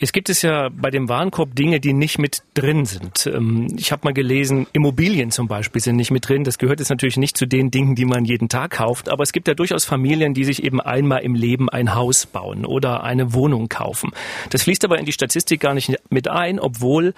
Jetzt 0.00 0.14
gibt 0.14 0.30
es 0.30 0.40
ja 0.40 0.70
bei 0.70 0.90
dem 0.90 1.10
Warenkorb 1.10 1.54
Dinge, 1.54 1.78
die 1.78 1.92
nicht 1.92 2.18
mit 2.18 2.42
drin 2.54 2.86
sind. 2.86 3.26
Ähm, 3.26 3.66
ich 3.76 3.92
habe 3.92 4.00
mal 4.04 4.14
gelesen, 4.14 4.66
Immobilien 4.72 5.30
zum 5.30 5.46
Beispiel 5.46 5.82
sind 5.82 5.96
nicht 5.96 6.10
mit 6.10 6.26
drin. 6.26 6.42
Das 6.42 6.56
gehört 6.56 6.80
jetzt 6.80 6.88
natürlich 6.88 7.18
nicht 7.18 7.36
zu 7.36 7.44
den 7.46 7.70
Dingen, 7.70 7.94
die 7.94 8.06
man 8.06 8.24
jeden 8.24 8.48
Tag 8.48 8.72
kauft. 8.72 9.10
Aber 9.10 9.22
es 9.22 9.32
gibt 9.32 9.46
ja 9.46 9.52
durchaus 9.52 9.84
Familien, 9.84 10.32
die 10.32 10.44
sich 10.44 10.64
eben 10.64 10.80
einmal 10.80 11.20
im 11.20 11.34
Leben 11.34 11.68
ein 11.68 11.94
Haus 11.94 12.24
bauen 12.24 12.64
oder 12.64 13.04
eine 13.04 13.34
Wohnung 13.34 13.68
kaufen. 13.68 14.12
Das 14.48 14.62
fließt 14.62 14.86
aber 14.86 14.98
in 14.98 15.04
die 15.04 15.12
Statistik 15.12 15.60
gar 15.60 15.74
nicht 15.74 15.94
mit 16.08 16.28
ein, 16.28 16.58
obwohl 16.58 17.12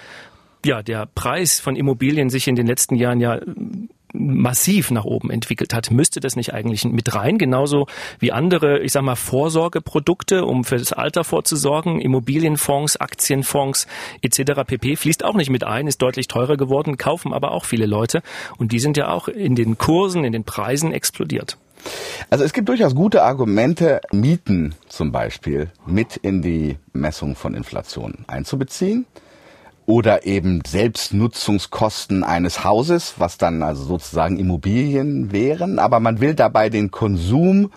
ja, 0.65 0.83
der 0.83 1.07
Preis 1.07 1.61
von 1.61 1.77
Immobilien 1.77 2.31
sich 2.31 2.49
in 2.49 2.57
den 2.57 2.67
letzten 2.67 2.97
Jahren 2.97 3.21
ja 3.21 3.41
massiv 4.13 4.91
nach 4.91 5.05
oben 5.05 5.31
entwickelt 5.31 5.75
hat, 5.75 5.91
müsste 5.91 6.21
das 6.21 6.37
nicht 6.37 6.55
eigentlich 6.55 6.85
mit 6.85 7.15
rein, 7.15 7.39
genauso 7.39 7.87
wie 8.19 8.33
andere, 8.33 8.81
ich 8.81 8.93
sag 8.93 9.03
mal, 9.03 9.17
Vorsorgeprodukte, 9.17 10.45
um 10.45 10.65
für 10.65 10.77
das 10.77 10.93
Alter 10.93 11.25
vorzusorgen, 11.25 12.01
Immobilienfonds, 12.01 12.99
Aktienfonds 12.99 13.87
etc. 14.21 14.63
pp. 14.67 14.97
fließt 14.97 15.25
auch 15.25 15.35
nicht 15.35 15.51
mit 15.51 15.65
ein, 15.65 15.87
ist 15.87 16.03
deutlich 16.03 16.29
teurer 16.29 16.57
geworden, 16.57 16.99
kaufen 16.99 17.33
aber 17.33 17.53
auch 17.53 17.65
viele 17.65 17.87
Leute 17.87 18.23
und 18.59 18.73
die 18.73 18.79
sind 18.79 18.97
ja 18.97 19.09
auch 19.09 19.29
in 19.29 19.55
den 19.55 19.79
Kursen, 19.79 20.25
in 20.25 20.33
den 20.33 20.45
Preisen 20.45 20.93
explodiert. 20.93 21.57
Also 22.31 22.45
es 22.45 22.53
gibt 22.53 22.69
durchaus 22.69 22.95
gute 22.95 23.23
Argumente, 23.23 24.01
Mieten 24.13 24.75
zum 24.89 25.11
Beispiel 25.11 25.71
mit 25.85 26.17
in 26.17 26.43
die 26.43 26.79
Messung 26.93 27.35
von 27.35 27.55
Inflation 27.55 28.25
einzubeziehen 28.29 29.07
oder 29.87 30.27
eben 30.27 30.63
Selbstnutzungskosten 30.67 32.25
eines 32.25 32.65
Hauses, 32.65 33.15
was 33.19 33.39
dann 33.39 33.63
also 33.63 33.85
sozusagen 33.85 34.39
Immobilien 34.39 35.33
wären, 35.33 35.79
aber 35.79 36.01
man 36.01 36.21
will 36.21 36.35
dabei 36.35 36.69
den 36.69 36.91
Konsum 36.91 37.73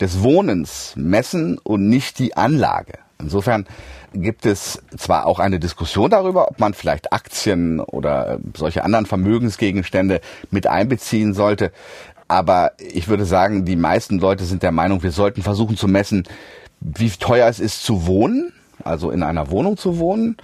des 0.00 0.22
Wohnens 0.22 0.94
messen 0.96 1.58
und 1.58 1.88
nicht 1.88 2.18
die 2.18 2.36
Anlage. 2.36 2.94
Insofern 3.20 3.66
gibt 4.12 4.46
es 4.46 4.82
zwar 4.96 5.26
auch 5.26 5.38
eine 5.38 5.60
Diskussion 5.60 6.10
darüber, 6.10 6.50
ob 6.50 6.58
man 6.58 6.74
vielleicht 6.74 7.12
Aktien 7.12 7.80
oder 7.80 8.38
solche 8.56 8.82
anderen 8.82 9.06
Vermögensgegenstände 9.06 10.20
mit 10.50 10.66
einbeziehen 10.66 11.34
sollte, 11.34 11.70
aber 12.30 12.72
ich 12.78 13.08
würde 13.08 13.24
sagen, 13.24 13.64
die 13.64 13.76
meisten 13.76 14.20
Leute 14.20 14.44
sind 14.44 14.62
der 14.62 14.70
Meinung, 14.72 15.02
wir 15.02 15.10
sollten 15.10 15.42
versuchen 15.42 15.76
zu 15.76 15.88
messen, 15.88 16.24
wie 16.80 17.10
teuer 17.10 17.48
es 17.48 17.60
ist 17.60 17.82
zu 17.82 18.06
wohnen, 18.06 18.52
also 18.84 19.10
in 19.10 19.22
einer 19.22 19.50
Wohnung 19.50 19.76
zu 19.76 19.98
wohnen, 19.98 20.36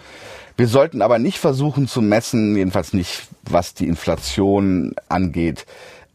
wir 0.57 0.69
sollten 0.69 1.03
aber 1.03 1.19
nicht 1.19 1.39
versuchen 1.39 1.87
zu 1.87 2.01
messen, 2.01 2.57
jedenfalls 2.57 2.93
nicht, 2.93 3.29
was 3.43 3.75
die 3.75 3.87
Inflation 3.87 4.95
angeht, 5.09 5.67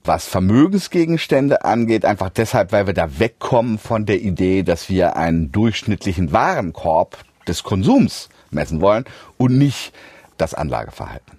was 0.03 0.25
Vermögensgegenstände 0.27 1.63
angeht, 1.63 2.05
einfach 2.05 2.29
deshalb, 2.29 2.71
weil 2.71 2.87
wir 2.87 2.93
da 2.93 3.19
wegkommen 3.19 3.77
von 3.77 4.05
der 4.05 4.21
Idee, 4.21 4.63
dass 4.63 4.89
wir 4.89 5.15
einen 5.15 5.51
durchschnittlichen 5.51 6.31
Warenkorb 6.31 7.23
des 7.47 7.63
Konsums 7.63 8.29
messen 8.49 8.81
wollen 8.81 9.05
und 9.37 9.57
nicht 9.57 9.93
das 10.37 10.53
Anlageverhalten. 10.53 11.37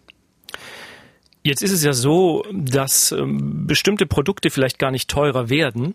Jetzt 1.45 1.63
ist 1.63 1.73
es 1.73 1.83
ja 1.83 1.93
so, 1.93 2.45
dass 2.53 3.11
ähm, 3.11 3.67
bestimmte 3.67 4.07
Produkte 4.07 4.51
vielleicht 4.51 4.79
gar 4.79 4.93
nicht 4.93 5.11
teurer 5.11 5.51
werden, 5.51 5.95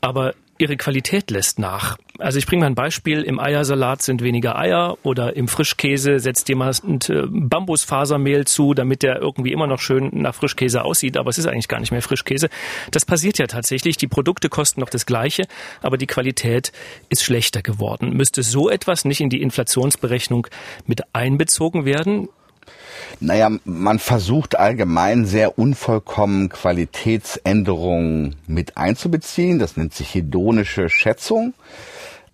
aber 0.00 0.34
ihre 0.58 0.76
Qualität 0.76 1.30
lässt 1.30 1.58
nach. 1.58 1.96
Also 2.18 2.38
ich 2.38 2.46
bringe 2.46 2.60
mal 2.60 2.66
ein 2.66 2.74
Beispiel. 2.74 3.22
Im 3.22 3.40
Eiersalat 3.40 4.02
sind 4.02 4.22
weniger 4.22 4.56
Eier 4.56 4.96
oder 5.02 5.34
im 5.36 5.48
Frischkäse 5.48 6.20
setzt 6.20 6.48
jemand 6.48 7.08
äh, 7.08 7.24
Bambusfasermehl 7.26 8.46
zu, 8.46 8.74
damit 8.74 9.02
der 9.02 9.20
irgendwie 9.20 9.52
immer 9.52 9.66
noch 9.66 9.80
schön 9.80 10.10
nach 10.12 10.34
Frischkäse 10.34 10.84
aussieht, 10.84 11.16
aber 11.16 11.30
es 11.30 11.38
ist 11.38 11.46
eigentlich 11.46 11.68
gar 11.68 11.80
nicht 11.80 11.90
mehr 11.90 12.02
Frischkäse. 12.02 12.48
Das 12.90 13.04
passiert 13.04 13.38
ja 13.38 13.46
tatsächlich. 13.46 13.96
Die 13.96 14.06
Produkte 14.06 14.48
kosten 14.48 14.80
noch 14.80 14.90
das 14.90 15.06
Gleiche, 15.06 15.44
aber 15.82 15.96
die 15.96 16.06
Qualität 16.06 16.72
ist 17.08 17.24
schlechter 17.24 17.62
geworden. 17.62 18.10
Müsste 18.10 18.42
so 18.42 18.70
etwas 18.70 19.04
nicht 19.04 19.20
in 19.20 19.30
die 19.30 19.42
Inflationsberechnung 19.42 20.46
mit 20.86 21.02
einbezogen 21.14 21.84
werden? 21.84 22.28
Naja, 23.20 23.50
man 23.64 23.98
versucht 23.98 24.58
allgemein 24.58 25.26
sehr 25.26 25.58
unvollkommen 25.58 26.48
Qualitätsänderungen 26.48 28.36
mit 28.46 28.76
einzubeziehen. 28.76 29.58
Das 29.58 29.76
nennt 29.76 29.94
sich 29.94 30.14
hedonische 30.14 30.88
Schätzung. 30.88 31.54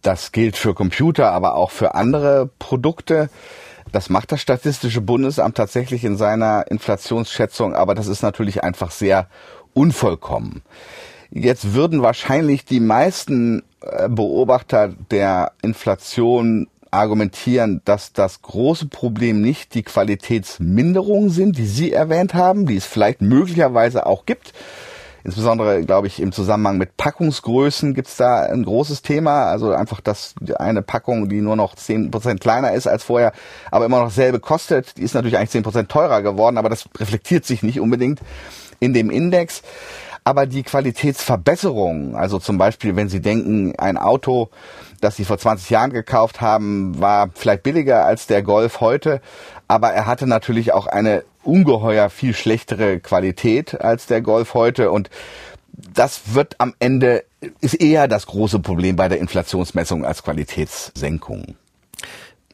Das 0.03 0.33
gilt 0.33 0.57
für 0.57 0.75
Computer, 0.75 1.31
aber 1.33 1.55
auch 1.55 1.71
für 1.71 1.95
andere 1.95 2.49
Produkte. 2.59 3.29
Das 3.93 4.09
macht 4.09 4.33
das 4.33 4.41
Statistische 4.41 5.01
Bundesamt 5.01 5.57
tatsächlich 5.57 6.05
in 6.05 6.17
seiner 6.17 6.67
Inflationsschätzung, 6.71 7.75
aber 7.75 7.95
das 7.95 8.07
ist 8.07 8.23
natürlich 8.23 8.63
einfach 8.63 8.91
sehr 8.91 9.27
unvollkommen. 9.75 10.63
Jetzt 11.31 11.75
würden 11.75 12.03
wahrscheinlich 12.03 12.65
die 12.65 12.81
meisten 12.81 13.63
äh, 13.83 14.09
Beobachter 14.09 14.89
der 15.11 15.53
Inflation 15.63 16.69
argumentieren, 16.91 17.83
dass 17.85 18.13
das 18.13 18.43
große 18.43 18.87
Problem 18.87 19.41
nicht 19.41 19.75
die 19.75 19.83
Qualitätsminderungen 19.83 21.31
sind, 21.31 21.59
die 21.59 21.67
Sie 21.67 21.93
erwähnt 21.93 22.35
haben, 22.35 22.67
die 22.67 22.77
es 22.77 22.85
vielleicht 22.85 23.21
möglicherweise 23.21 24.07
auch 24.07 24.27
gibt. 24.27 24.53
Insbesondere, 25.23 25.85
glaube 25.85 26.07
ich, 26.07 26.21
im 26.21 26.33
Zusammenhang 26.33 26.79
mit 26.79 26.97
Packungsgrößen 26.97 27.93
gibt 27.95 28.09
es 28.09 28.17
da 28.17 28.43
ein 28.43 28.65
großes 28.65 29.03
Thema. 29.03 29.45
Also 29.45 29.73
einfach, 29.73 30.01
dass 30.01 30.35
eine 30.59 30.83
Packung, 30.83 31.29
die 31.29 31.43
nur 31.43 31.57
noch 31.57 31.75
zehn 31.75 32.11
Prozent 32.11 32.41
kleiner 32.41 32.73
ist 32.73 32.87
als 32.87 33.05
vorher, 33.05 33.33
aber 33.71 33.85
immer 33.85 33.99
noch 33.99 34.07
dasselbe 34.07 34.41
kostet, 34.41 34.97
die 34.97 35.03
ist 35.03 35.15
natürlich 35.15 35.37
eigentlich 35.37 35.51
zehn 35.51 35.63
Prozent 35.63 35.91
teurer 35.91 36.23
geworden, 36.23 36.57
aber 36.57 36.71
das 36.71 36.89
reflektiert 36.99 37.45
sich 37.45 37.63
nicht 37.63 37.81
unbedingt 37.81 38.21
in 38.79 38.95
dem 38.95 39.11
Index. 39.11 39.63
Aber 40.25 40.47
die 40.47 40.63
Qualitätsverbesserung, 40.63 42.15
also 42.15 42.39
zum 42.39 42.59
Beispiel, 42.59 42.95
wenn 42.97 43.09
Sie 43.09 43.21
denken, 43.21 43.75
ein 43.79 43.97
Auto, 43.97 44.51
das 45.01 45.17
Sie 45.17 45.25
vor 45.25 45.39
20 45.39 45.71
Jahren 45.71 45.93
gekauft 45.93 46.41
haben, 46.41 47.01
war 47.01 47.31
vielleicht 47.35 47.63
billiger 47.63 48.05
als 48.05 48.27
der 48.27 48.43
Golf 48.43 48.81
heute, 48.81 49.21
aber 49.69 49.91
er 49.91 50.07
hatte 50.07 50.27
natürlich 50.27 50.73
auch 50.73 50.87
eine 50.87 51.25
ungeheuer 51.43 52.11
viel 52.11 52.35
schlechtere 52.35 53.01
Qualität 53.01 53.81
als 53.81 54.07
der 54.07 54.21
Golf 54.21 54.55
heute 54.55 54.91
und 54.91 55.11
das 55.73 56.35
wird 56.35 56.57
am 56.59 56.75
Ende, 56.79 57.25
ist 57.61 57.75
eher 57.75 58.09
das 58.09 58.27
große 58.27 58.61
Problem 58.61 58.97
bei 58.97 59.09
der 59.09 59.19
Inflationsmessung 59.19 60.05
als 60.05 60.23
Qualitätssenkung. 60.23 61.57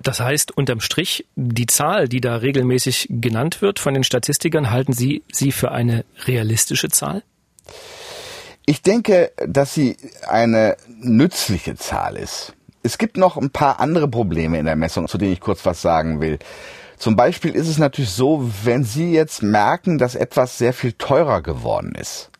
Das 0.03 0.21
heißt, 0.21 0.57
unterm 0.57 0.81
Strich, 0.81 1.27
die 1.35 1.67
Zahl, 1.67 2.09
die 2.09 2.21
da 2.21 2.37
regelmäßig 2.37 3.09
genannt 3.11 3.63
wird 3.63 3.79
von 3.79 3.95
den 3.95 4.05
Statistikern, 4.05 4.71
halten 4.71 4.93
Sie 4.93 5.23
sie 5.33 5.53
für 5.53 5.73
eine 5.73 6.05
realistische 6.27 6.89
Zahl? 6.91 7.23
Ich 8.69 8.83
denke, 8.83 9.31
dass 9.47 9.75
sie 9.75 9.97
eine 10.27 10.77
nützliche 11.01 11.77
Zahl 11.77 12.17
ist. 12.17 12.53
Es 12.83 12.99
gibt 12.99 13.17
noch 13.17 13.37
ein 13.37 13.51
paar 13.51 13.79
andere 13.79 14.09
Probleme 14.09 14.59
in 14.59 14.67
der 14.67 14.75
Messung, 14.75 15.07
zu 15.07 15.19
denen 15.19 15.33
ich 15.33 15.41
kurz 15.41 15.65
was 15.65 15.83
sagen 15.83 16.21
will. 16.21 16.41
Zum 16.99 17.15
Beispiel 17.15 17.55
ist 17.55 17.69
es 17.69 17.79
natürlich 17.79 18.11
so, 18.11 18.51
wenn 18.65 18.83
Sie 18.83 19.13
jetzt 19.13 19.43
merken, 19.43 19.99
dass 19.99 20.17
etwas 20.17 20.59
sehr 20.59 20.73
viel 20.73 20.93
teurer 20.93 21.43
geworden 21.43 21.95
ist, 21.95 22.31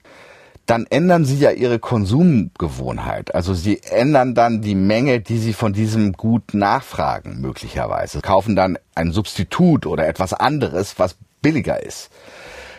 dann 0.67 0.87
ändern 0.87 1.25
Sie 1.25 1.39
ja 1.39 1.53
Ihre 1.53 1.79
Konsumgewohnheit. 1.79 3.33
Also 3.33 3.55
Sie 3.55 3.81
ändern 3.85 4.35
dann 4.35 4.63
die 4.63 4.75
Menge, 4.75 5.21
die 5.21 5.39
Sie 5.39 5.53
von 5.53 5.73
diesem 5.73 6.13
Gut 6.13 6.55
nachfragen, 6.55 7.41
möglicherweise. 7.41 8.21
Kaufen 8.21 8.57
dann 8.57 8.79
ein 8.97 9.13
Substitut 9.13 9.87
oder 9.87 10.09
etwas 10.09 10.33
anderes, 10.33 10.99
was 10.99 11.17
billiger 11.41 11.81
ist. 11.85 12.11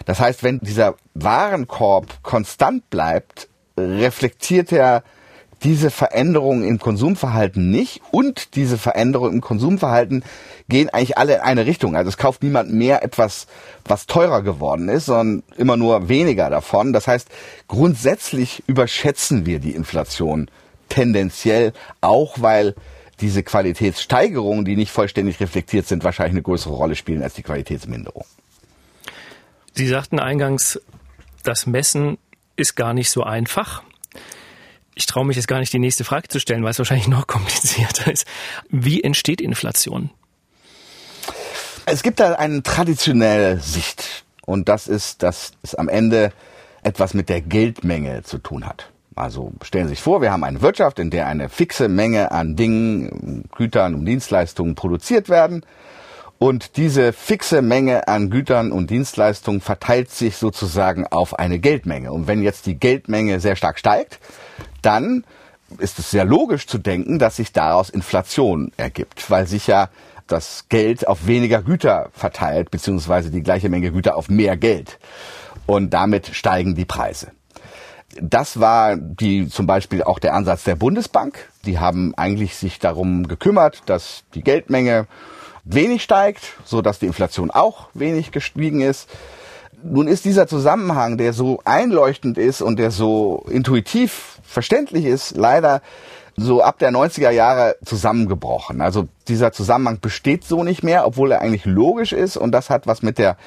Das 0.07 0.21
heißt, 0.21 0.41
wenn 0.41 0.59
dieser 0.61 0.95
Warenkorb 1.15 2.23
konstant 2.23 2.89
bleibt, 2.89 3.49
reflektiert 3.77 4.71
er 4.71 5.03
diese 5.63 5.89
Veränderungen 5.91 6.63
im 6.63 6.79
Konsumverhalten 6.79 7.69
nicht 7.69 8.01
und 8.11 8.55
diese 8.55 8.77
Veränderungen 8.77 9.33
im 9.33 9.41
Konsumverhalten 9.41 10.23
gehen 10.69 10.89
eigentlich 10.89 11.17
alle 11.17 11.35
in 11.35 11.41
eine 11.41 11.65
Richtung. 11.65 11.97
Also 11.97 12.07
es 12.07 12.15
kauft 12.15 12.41
niemand 12.41 12.71
mehr 12.71 13.03
etwas, 13.03 13.47
was 13.83 14.05
teurer 14.05 14.43
geworden 14.43 14.87
ist, 14.87 15.07
sondern 15.07 15.43
immer 15.57 15.75
nur 15.75 16.07
weniger 16.07 16.49
davon. 16.49 16.93
Das 16.93 17.07
heißt, 17.07 17.27
grundsätzlich 17.67 18.63
überschätzen 18.65 19.45
wir 19.45 19.59
die 19.59 19.75
Inflation 19.75 20.49
tendenziell, 20.87 21.73
auch 21.99 22.35
weil 22.39 22.75
diese 23.19 23.43
Qualitätssteigerungen, 23.43 24.63
die 24.63 24.77
nicht 24.77 24.91
vollständig 24.91 25.41
reflektiert 25.41 25.85
sind, 25.85 26.05
wahrscheinlich 26.05 26.33
eine 26.33 26.43
größere 26.43 26.73
Rolle 26.73 26.95
spielen 26.95 27.23
als 27.23 27.33
die 27.33 27.43
Qualitätsminderung. 27.43 28.23
Sie 29.77 29.87
sagten 29.87 30.19
eingangs, 30.19 30.81
das 31.43 31.67
Messen 31.67 32.17
ist 32.55 32.75
gar 32.75 32.95
nicht 32.95 33.11
so 33.11 33.21
einfach. 33.21 33.83
Ich 34.95 35.05
traue 35.05 35.23
mich 35.23 35.35
jetzt 35.35 35.47
gar 35.47 35.59
nicht, 35.59 35.71
die 35.71 35.77
nächste 35.77 36.03
Frage 36.03 36.29
zu 36.29 36.39
stellen, 36.39 36.63
weil 36.63 36.71
es 36.71 36.79
wahrscheinlich 36.79 37.07
noch 37.17 37.27
komplizierter 37.27 38.11
ist. 38.11 38.25
Wie 38.69 39.03
entsteht 39.03 39.39
Inflation? 39.39 40.09
Es 41.85 42.01
gibt 42.01 42.19
da 42.19 42.33
eine 42.33 42.63
traditionelle 42.63 43.59
Sicht. 43.59 44.25
Und 44.47 44.67
das 44.67 44.87
ist, 44.87 45.21
dass 45.21 45.51
es 45.61 45.75
am 45.75 45.89
Ende 45.89 46.33
etwas 46.81 47.13
mit 47.13 47.29
der 47.29 47.41
Geldmenge 47.41 48.23
zu 48.23 48.39
tun 48.39 48.65
hat. 48.65 48.89
Also 49.13 49.51
stellen 49.61 49.85
Sie 49.85 49.91
sich 49.91 50.01
vor, 50.01 50.21
wir 50.21 50.31
haben 50.31 50.43
eine 50.43 50.61
Wirtschaft, 50.61 50.97
in 50.97 51.11
der 51.11 51.27
eine 51.27 51.49
fixe 51.49 51.87
Menge 51.87 52.31
an 52.31 52.55
Dingen, 52.55 53.43
Gütern 53.55 53.93
und 53.93 54.05
Dienstleistungen 54.05 54.73
produziert 54.73 55.29
werden. 55.29 55.63
Und 56.39 56.77
diese 56.77 57.13
fixe 57.13 57.61
Menge 57.61 58.07
an 58.07 58.29
Gütern 58.29 58.71
und 58.71 58.91
Dienstleistungen 58.91 59.59
verteilt 59.59 60.11
sich 60.11 60.37
sozusagen 60.37 61.07
auf 61.07 61.37
eine 61.39 61.57
Geldmenge. 61.57 62.11
Und 62.11 62.27
wenn 62.27 62.43
jetzt 62.43 62.67
die 62.67 62.75
Geldmenge 62.75 63.39
sehr 63.39 63.55
stark 63.55 63.79
steigt, 63.79 64.19
dann 64.83 65.23
ist 65.79 65.99
es 65.99 66.11
sehr 66.11 66.25
logisch 66.25 66.67
zu 66.67 66.77
denken, 66.77 67.17
dass 67.19 67.37
sich 67.37 67.51
daraus 67.51 67.89
Inflation 67.89 68.71
ergibt, 68.77 69.29
weil 69.29 69.47
sich 69.47 69.67
ja 69.67 69.89
das 70.27 70.65
Geld 70.69 71.07
auf 71.07 71.25
weniger 71.25 71.63
Güter 71.63 72.09
verteilt, 72.13 72.69
beziehungsweise 72.69 73.31
die 73.31 73.41
gleiche 73.43 73.69
Menge 73.69 73.91
Güter 73.91 74.15
auf 74.15 74.29
mehr 74.29 74.57
Geld. 74.57 74.99
Und 75.65 75.89
damit 75.93 76.27
steigen 76.27 76.75
die 76.75 76.85
Preise. 76.85 77.31
Das 78.21 78.59
war 78.59 78.95
die, 78.95 79.47
zum 79.49 79.67
Beispiel 79.67 80.03
auch 80.03 80.19
der 80.19 80.33
Ansatz 80.33 80.63
der 80.63 80.75
Bundesbank. 80.75 81.49
Die 81.65 81.79
haben 81.79 82.13
eigentlich 82.15 82.55
sich 82.55 82.79
darum 82.79 83.27
gekümmert, 83.27 83.83
dass 83.85 84.23
die 84.33 84.43
Geldmenge 84.43 85.07
wenig 85.69 86.03
steigt, 86.03 86.41
so 86.65 86.81
dass 86.81 86.99
die 86.99 87.05
Inflation 87.05 87.51
auch 87.51 87.89
wenig 87.93 88.31
gestiegen 88.31 88.81
ist. 88.81 89.09
Nun 89.83 90.07
ist 90.07 90.25
dieser 90.25 90.47
Zusammenhang, 90.47 91.17
der 91.17 91.33
so 91.33 91.61
einleuchtend 91.65 92.37
ist 92.37 92.61
und 92.61 92.79
der 92.79 92.91
so 92.91 93.45
intuitiv 93.49 94.39
verständlich 94.43 95.05
ist, 95.05 95.35
leider 95.37 95.81
so 96.35 96.61
ab 96.61 96.79
der 96.79 96.91
90er 96.91 97.31
Jahre 97.31 97.75
zusammengebrochen. 97.83 98.81
Also 98.81 99.07
dieser 99.27 99.51
Zusammenhang 99.51 99.99
besteht 99.99 100.43
so 100.43 100.63
nicht 100.63 100.83
mehr, 100.83 101.05
obwohl 101.05 101.31
er 101.31 101.41
eigentlich 101.41 101.65
logisch 101.65 102.13
ist 102.13 102.37
und 102.37 102.51
das 102.51 102.69
hat 102.69 102.87
was 102.87 103.01
mit 103.01 103.17
der 103.17 103.37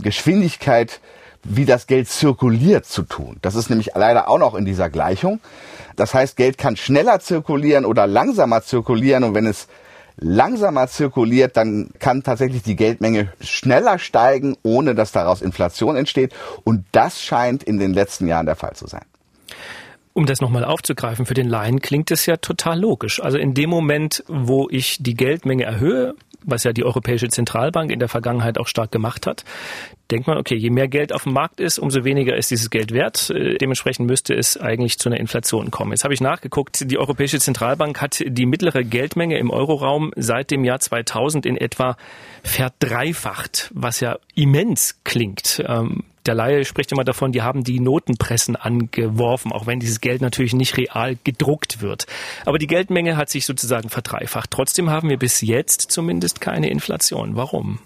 Geschwindigkeit, 0.00 1.00
wie 1.42 1.64
das 1.64 1.86
Geld 1.86 2.08
zirkuliert 2.08 2.86
zu 2.86 3.02
tun. 3.02 3.38
Das 3.42 3.54
ist 3.54 3.68
nämlich 3.68 3.90
leider 3.94 4.28
auch 4.28 4.38
noch 4.38 4.54
in 4.54 4.64
dieser 4.64 4.88
Gleichung. 4.90 5.40
Das 5.96 6.14
heißt, 6.14 6.36
Geld 6.36 6.58
kann 6.58 6.76
schneller 6.76 7.20
zirkulieren 7.20 7.84
oder 7.84 8.06
langsamer 8.06 8.62
zirkulieren 8.62 9.24
und 9.24 9.34
wenn 9.34 9.46
es 9.46 9.68
langsamer 10.16 10.86
zirkuliert, 10.86 11.56
dann 11.56 11.90
kann 11.98 12.22
tatsächlich 12.22 12.62
die 12.62 12.76
Geldmenge 12.76 13.32
schneller 13.40 13.98
steigen, 13.98 14.56
ohne 14.62 14.94
dass 14.94 15.12
daraus 15.12 15.42
Inflation 15.42 15.96
entsteht. 15.96 16.32
Und 16.64 16.84
das 16.92 17.20
scheint 17.22 17.62
in 17.62 17.78
den 17.78 17.92
letzten 17.92 18.26
Jahren 18.26 18.46
der 18.46 18.56
Fall 18.56 18.74
zu 18.74 18.86
sein. 18.86 19.04
Um 20.12 20.26
das 20.26 20.40
nochmal 20.40 20.64
aufzugreifen, 20.64 21.26
für 21.26 21.34
den 21.34 21.48
Laien 21.48 21.80
klingt 21.80 22.12
es 22.12 22.24
ja 22.26 22.36
total 22.36 22.78
logisch. 22.78 23.20
Also 23.20 23.36
in 23.36 23.52
dem 23.52 23.68
Moment, 23.68 24.22
wo 24.28 24.68
ich 24.70 24.98
die 25.00 25.14
Geldmenge 25.14 25.64
erhöhe, 25.64 26.14
was 26.44 26.64
ja 26.64 26.72
die 26.72 26.84
Europäische 26.84 27.28
Zentralbank 27.28 27.90
in 27.90 27.98
der 27.98 28.08
Vergangenheit 28.08 28.58
auch 28.58 28.68
stark 28.68 28.92
gemacht 28.92 29.26
hat, 29.26 29.44
denkt 30.10 30.26
man, 30.26 30.38
okay, 30.38 30.56
je 30.56 30.70
mehr 30.70 30.88
Geld 30.88 31.12
auf 31.12 31.24
dem 31.24 31.32
Markt 31.32 31.60
ist, 31.60 31.78
umso 31.78 32.04
weniger 32.04 32.36
ist 32.36 32.50
dieses 32.50 32.70
Geld 32.70 32.92
wert. 32.92 33.30
Äh, 33.30 33.56
dementsprechend 33.56 34.06
müsste 34.06 34.34
es 34.34 34.56
eigentlich 34.56 34.98
zu 34.98 35.08
einer 35.08 35.18
Inflation 35.18 35.70
kommen. 35.70 35.92
Jetzt 35.92 36.04
habe 36.04 36.14
ich 36.14 36.20
nachgeguckt, 36.20 36.90
die 36.90 36.98
Europäische 36.98 37.38
Zentralbank 37.38 38.00
hat 38.00 38.22
die 38.26 38.46
mittlere 38.46 38.84
Geldmenge 38.84 39.38
im 39.38 39.50
Euroraum 39.50 40.12
seit 40.16 40.50
dem 40.50 40.64
Jahr 40.64 40.80
2000 40.80 41.46
in 41.46 41.56
etwa 41.56 41.96
verdreifacht, 42.42 43.70
was 43.74 44.00
ja 44.00 44.18
immens 44.34 45.00
klingt. 45.04 45.62
Der 46.26 46.34
Laie 46.34 46.64
spricht 46.64 46.90
immer 46.90 47.04
davon, 47.04 47.32
die 47.32 47.42
haben 47.42 47.64
die 47.64 47.80
Notenpressen 47.80 48.56
angeworfen, 48.56 49.52
auch 49.52 49.66
wenn 49.66 49.78
dieses 49.78 50.00
Geld 50.00 50.22
natürlich 50.22 50.54
nicht 50.54 50.76
real 50.78 51.18
gedruckt 51.22 51.82
wird. 51.82 52.06
Aber 52.46 52.58
die 52.58 52.66
Geldmenge 52.66 53.18
hat 53.18 53.28
sich 53.28 53.44
sozusagen 53.44 53.90
verdreifacht. 53.90 54.50
Trotzdem 54.50 54.88
haben 54.88 55.10
wir 55.10 55.18
bis 55.18 55.42
jetzt 55.42 55.90
zumindest 55.90 56.40
keine 56.40 56.70
Inflation. 56.70 57.36
Warum? 57.36 57.78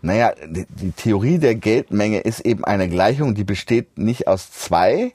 Naja, 0.00 0.32
die, 0.46 0.66
die 0.68 0.92
Theorie 0.92 1.38
der 1.38 1.54
Geldmenge 1.54 2.20
ist 2.20 2.40
eben 2.40 2.64
eine 2.64 2.88
Gleichung, 2.88 3.34
die 3.34 3.44
besteht 3.44 3.98
nicht 3.98 4.26
aus 4.26 4.50
zwei 4.50 5.12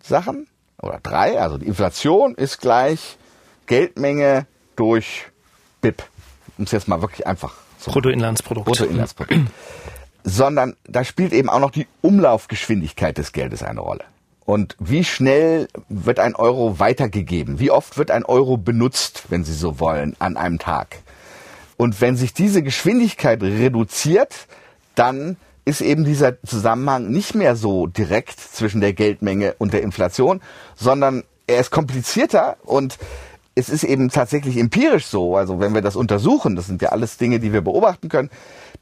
Sachen 0.00 0.46
oder 0.80 1.00
drei. 1.02 1.40
Also 1.40 1.58
die 1.58 1.66
Inflation 1.66 2.36
ist 2.36 2.60
gleich 2.60 3.16
Geldmenge 3.66 4.46
durch 4.76 5.26
BIP. 5.80 6.04
Um 6.58 6.64
es 6.64 6.70
jetzt 6.70 6.86
mal 6.86 7.00
wirklich 7.00 7.26
einfach 7.26 7.54
zu 7.78 7.90
Bruttoinlandsprodukt. 7.90 8.66
Bruttoinlandsprodukt 8.66 9.50
sondern 10.24 10.76
da 10.84 11.04
spielt 11.04 11.32
eben 11.32 11.48
auch 11.48 11.60
noch 11.60 11.70
die 11.70 11.86
Umlaufgeschwindigkeit 12.00 13.18
des 13.18 13.32
Geldes 13.32 13.62
eine 13.62 13.80
Rolle. 13.80 14.04
Und 14.44 14.76
wie 14.78 15.04
schnell 15.04 15.68
wird 15.88 16.18
ein 16.18 16.34
Euro 16.34 16.78
weitergegeben? 16.78 17.60
Wie 17.60 17.70
oft 17.70 17.96
wird 17.96 18.10
ein 18.10 18.24
Euro 18.24 18.56
benutzt, 18.56 19.24
wenn 19.28 19.44
Sie 19.44 19.54
so 19.54 19.78
wollen, 19.78 20.16
an 20.18 20.36
einem 20.36 20.58
Tag? 20.58 20.98
Und 21.76 22.00
wenn 22.00 22.16
sich 22.16 22.34
diese 22.34 22.62
Geschwindigkeit 22.62 23.42
reduziert, 23.42 24.46
dann 24.94 25.36
ist 25.64 25.80
eben 25.80 26.04
dieser 26.04 26.42
Zusammenhang 26.42 27.10
nicht 27.10 27.34
mehr 27.34 27.54
so 27.54 27.86
direkt 27.86 28.38
zwischen 28.38 28.80
der 28.80 28.92
Geldmenge 28.92 29.54
und 29.58 29.72
der 29.72 29.82
Inflation, 29.82 30.40
sondern 30.76 31.22
er 31.46 31.60
ist 31.60 31.70
komplizierter 31.70 32.56
und 32.64 32.98
es 33.54 33.68
ist 33.68 33.84
eben 33.84 34.08
tatsächlich 34.10 34.56
empirisch 34.56 35.06
so, 35.06 35.36
also 35.36 35.60
wenn 35.60 35.74
wir 35.74 35.82
das 35.82 35.94
untersuchen, 35.94 36.56
das 36.56 36.66
sind 36.66 36.82
ja 36.82 36.88
alles 36.88 37.16
Dinge, 37.16 37.38
die 37.38 37.52
wir 37.52 37.60
beobachten 37.60 38.08
können, 38.08 38.30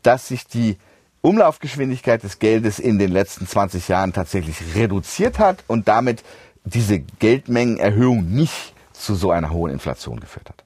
dass 0.02 0.28
sich 0.28 0.46
die 0.46 0.76
Umlaufgeschwindigkeit 1.22 2.22
des 2.22 2.38
Geldes 2.38 2.78
in 2.78 2.98
den 2.98 3.12
letzten 3.12 3.46
20 3.46 3.88
Jahren 3.88 4.12
tatsächlich 4.12 4.74
reduziert 4.74 5.38
hat 5.38 5.64
und 5.66 5.88
damit 5.88 6.22
diese 6.64 7.00
Geldmengenerhöhung 7.00 8.30
nicht 8.30 8.74
zu 8.92 9.14
so 9.14 9.30
einer 9.30 9.50
hohen 9.50 9.72
Inflation 9.72 10.20
geführt 10.20 10.48
hat. 10.48 10.64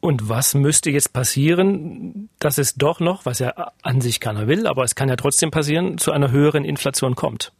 Und 0.00 0.28
was 0.28 0.54
müsste 0.54 0.90
jetzt 0.90 1.12
passieren, 1.12 2.28
dass 2.38 2.58
es 2.58 2.74
doch 2.74 3.00
noch, 3.00 3.26
was 3.26 3.40
ja 3.40 3.72
an 3.82 4.00
sich 4.00 4.20
keiner 4.20 4.46
will, 4.46 4.66
aber 4.66 4.84
es 4.84 4.94
kann 4.94 5.08
ja 5.08 5.16
trotzdem 5.16 5.50
passieren, 5.50 5.98
zu 5.98 6.12
einer 6.12 6.30
höheren 6.30 6.64
Inflation 6.64 7.16
kommt? 7.16 7.52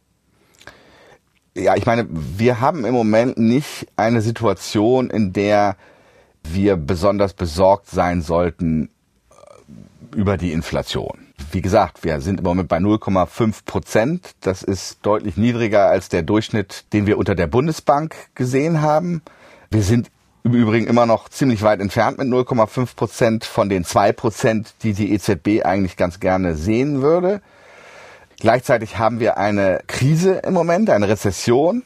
Ja, 1.55 1.75
ich 1.75 1.85
meine, 1.85 2.07
wir 2.09 2.61
haben 2.61 2.85
im 2.85 2.93
Moment 2.93 3.37
nicht 3.37 3.87
eine 3.97 4.21
Situation, 4.21 5.09
in 5.09 5.33
der 5.33 5.75
wir 6.43 6.77
besonders 6.77 7.33
besorgt 7.33 7.89
sein 7.89 8.21
sollten 8.21 8.89
äh, 9.29 10.15
über 10.15 10.37
die 10.37 10.53
Inflation. 10.53 11.28
Wie 11.51 11.61
gesagt, 11.61 12.03
wir 12.03 12.21
sind 12.21 12.39
im 12.39 12.43
Moment 12.43 12.69
bei 12.69 12.77
0,5 12.77 13.65
Prozent. 13.65 14.35
Das 14.41 14.61
ist 14.61 14.99
deutlich 15.01 15.35
niedriger 15.35 15.87
als 15.87 16.09
der 16.09 16.21
Durchschnitt, 16.21 16.85
den 16.93 17.07
wir 17.07 17.17
unter 17.17 17.35
der 17.35 17.47
Bundesbank 17.47 18.15
gesehen 18.35 18.81
haben. 18.81 19.21
Wir 19.71 19.81
sind 19.81 20.11
im 20.43 20.53
Übrigen 20.53 20.87
immer 20.87 21.05
noch 21.05 21.29
ziemlich 21.29 21.63
weit 21.63 21.81
entfernt 21.81 22.17
mit 22.17 22.27
0,5 22.27 22.95
Prozent 22.95 23.45
von 23.45 23.67
den 23.67 23.83
zwei 23.83 24.11
Prozent, 24.11 24.73
die 24.83 24.93
die 24.93 25.11
EZB 25.13 25.65
eigentlich 25.65 25.97
ganz 25.97 26.19
gerne 26.19 26.55
sehen 26.55 27.01
würde. 27.01 27.41
Gleichzeitig 28.39 28.97
haben 28.97 29.19
wir 29.19 29.37
eine 29.37 29.81
Krise 29.87 30.35
im 30.35 30.53
Moment, 30.53 30.89
eine 30.89 31.09
Rezession. 31.09 31.83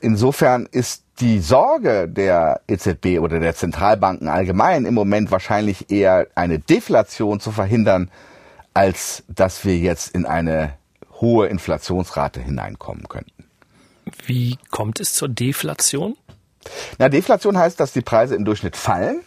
Insofern 0.00 0.66
ist 0.70 1.04
die 1.20 1.38
Sorge 1.38 2.08
der 2.08 2.60
EZB 2.66 3.20
oder 3.20 3.38
der 3.40 3.54
Zentralbanken 3.54 4.28
allgemein 4.28 4.84
im 4.84 4.94
Moment 4.94 5.30
wahrscheinlich 5.30 5.90
eher 5.90 6.26
eine 6.34 6.58
Deflation 6.58 7.40
zu 7.40 7.52
verhindern, 7.52 8.10
als 8.74 9.22
dass 9.28 9.64
wir 9.64 9.78
jetzt 9.78 10.14
in 10.14 10.26
eine 10.26 10.74
hohe 11.20 11.46
Inflationsrate 11.46 12.40
hineinkommen 12.40 13.08
könnten. 13.08 13.44
Wie 14.26 14.58
kommt 14.70 15.00
es 15.00 15.14
zur 15.14 15.28
Deflation? 15.28 16.16
Na, 16.98 17.08
Deflation 17.08 17.56
heißt, 17.56 17.78
dass 17.78 17.92
die 17.92 18.00
Preise 18.00 18.34
im 18.34 18.44
Durchschnitt 18.44 18.76
fallen, 18.76 19.20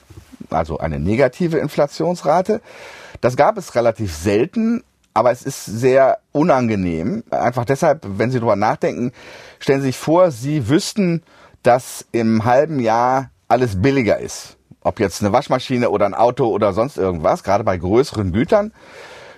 also 0.50 0.77
eine 0.77 1.00
negative 1.00 1.58
Inflationsrate. 1.58 2.62
Das 3.22 3.36
gab 3.36 3.58
es 3.58 3.74
relativ 3.75 4.16
selten, 4.16 4.84
aber 5.13 5.32
es 5.32 5.42
ist 5.42 5.66
sehr 5.66 6.20
unangenehm. 6.32 7.24
Einfach 7.32 7.66
deshalb, 7.66 8.06
wenn 8.08 8.32
Sie 8.32 8.38
darüber 8.38 8.56
nachdenken, 8.56 9.12
stellen 9.60 9.82
Sie 9.82 9.88
sich 9.88 9.98
vor, 9.98 10.32
Sie 10.32 10.70
wüssten, 10.70 11.24
dass 11.63 12.06
im 12.12 12.46
halben 12.46 12.80
Jahr 12.80 13.32
alles 13.48 13.82
billiger 13.82 14.20
ist. 14.20 14.58
Ob 14.82 15.00
jetzt 15.00 15.22
eine 15.22 15.34
Waschmaschine 15.34 15.89
oder 15.89 16.06
ein 16.06 16.13
Auto 16.13 16.48
oder 16.48 16.74
sonst 16.74 16.98
irgendwas, 16.98 17.44
gerade 17.44 17.63
bei 17.63 17.77
größeren 17.77 18.32
Gütern 18.32 18.72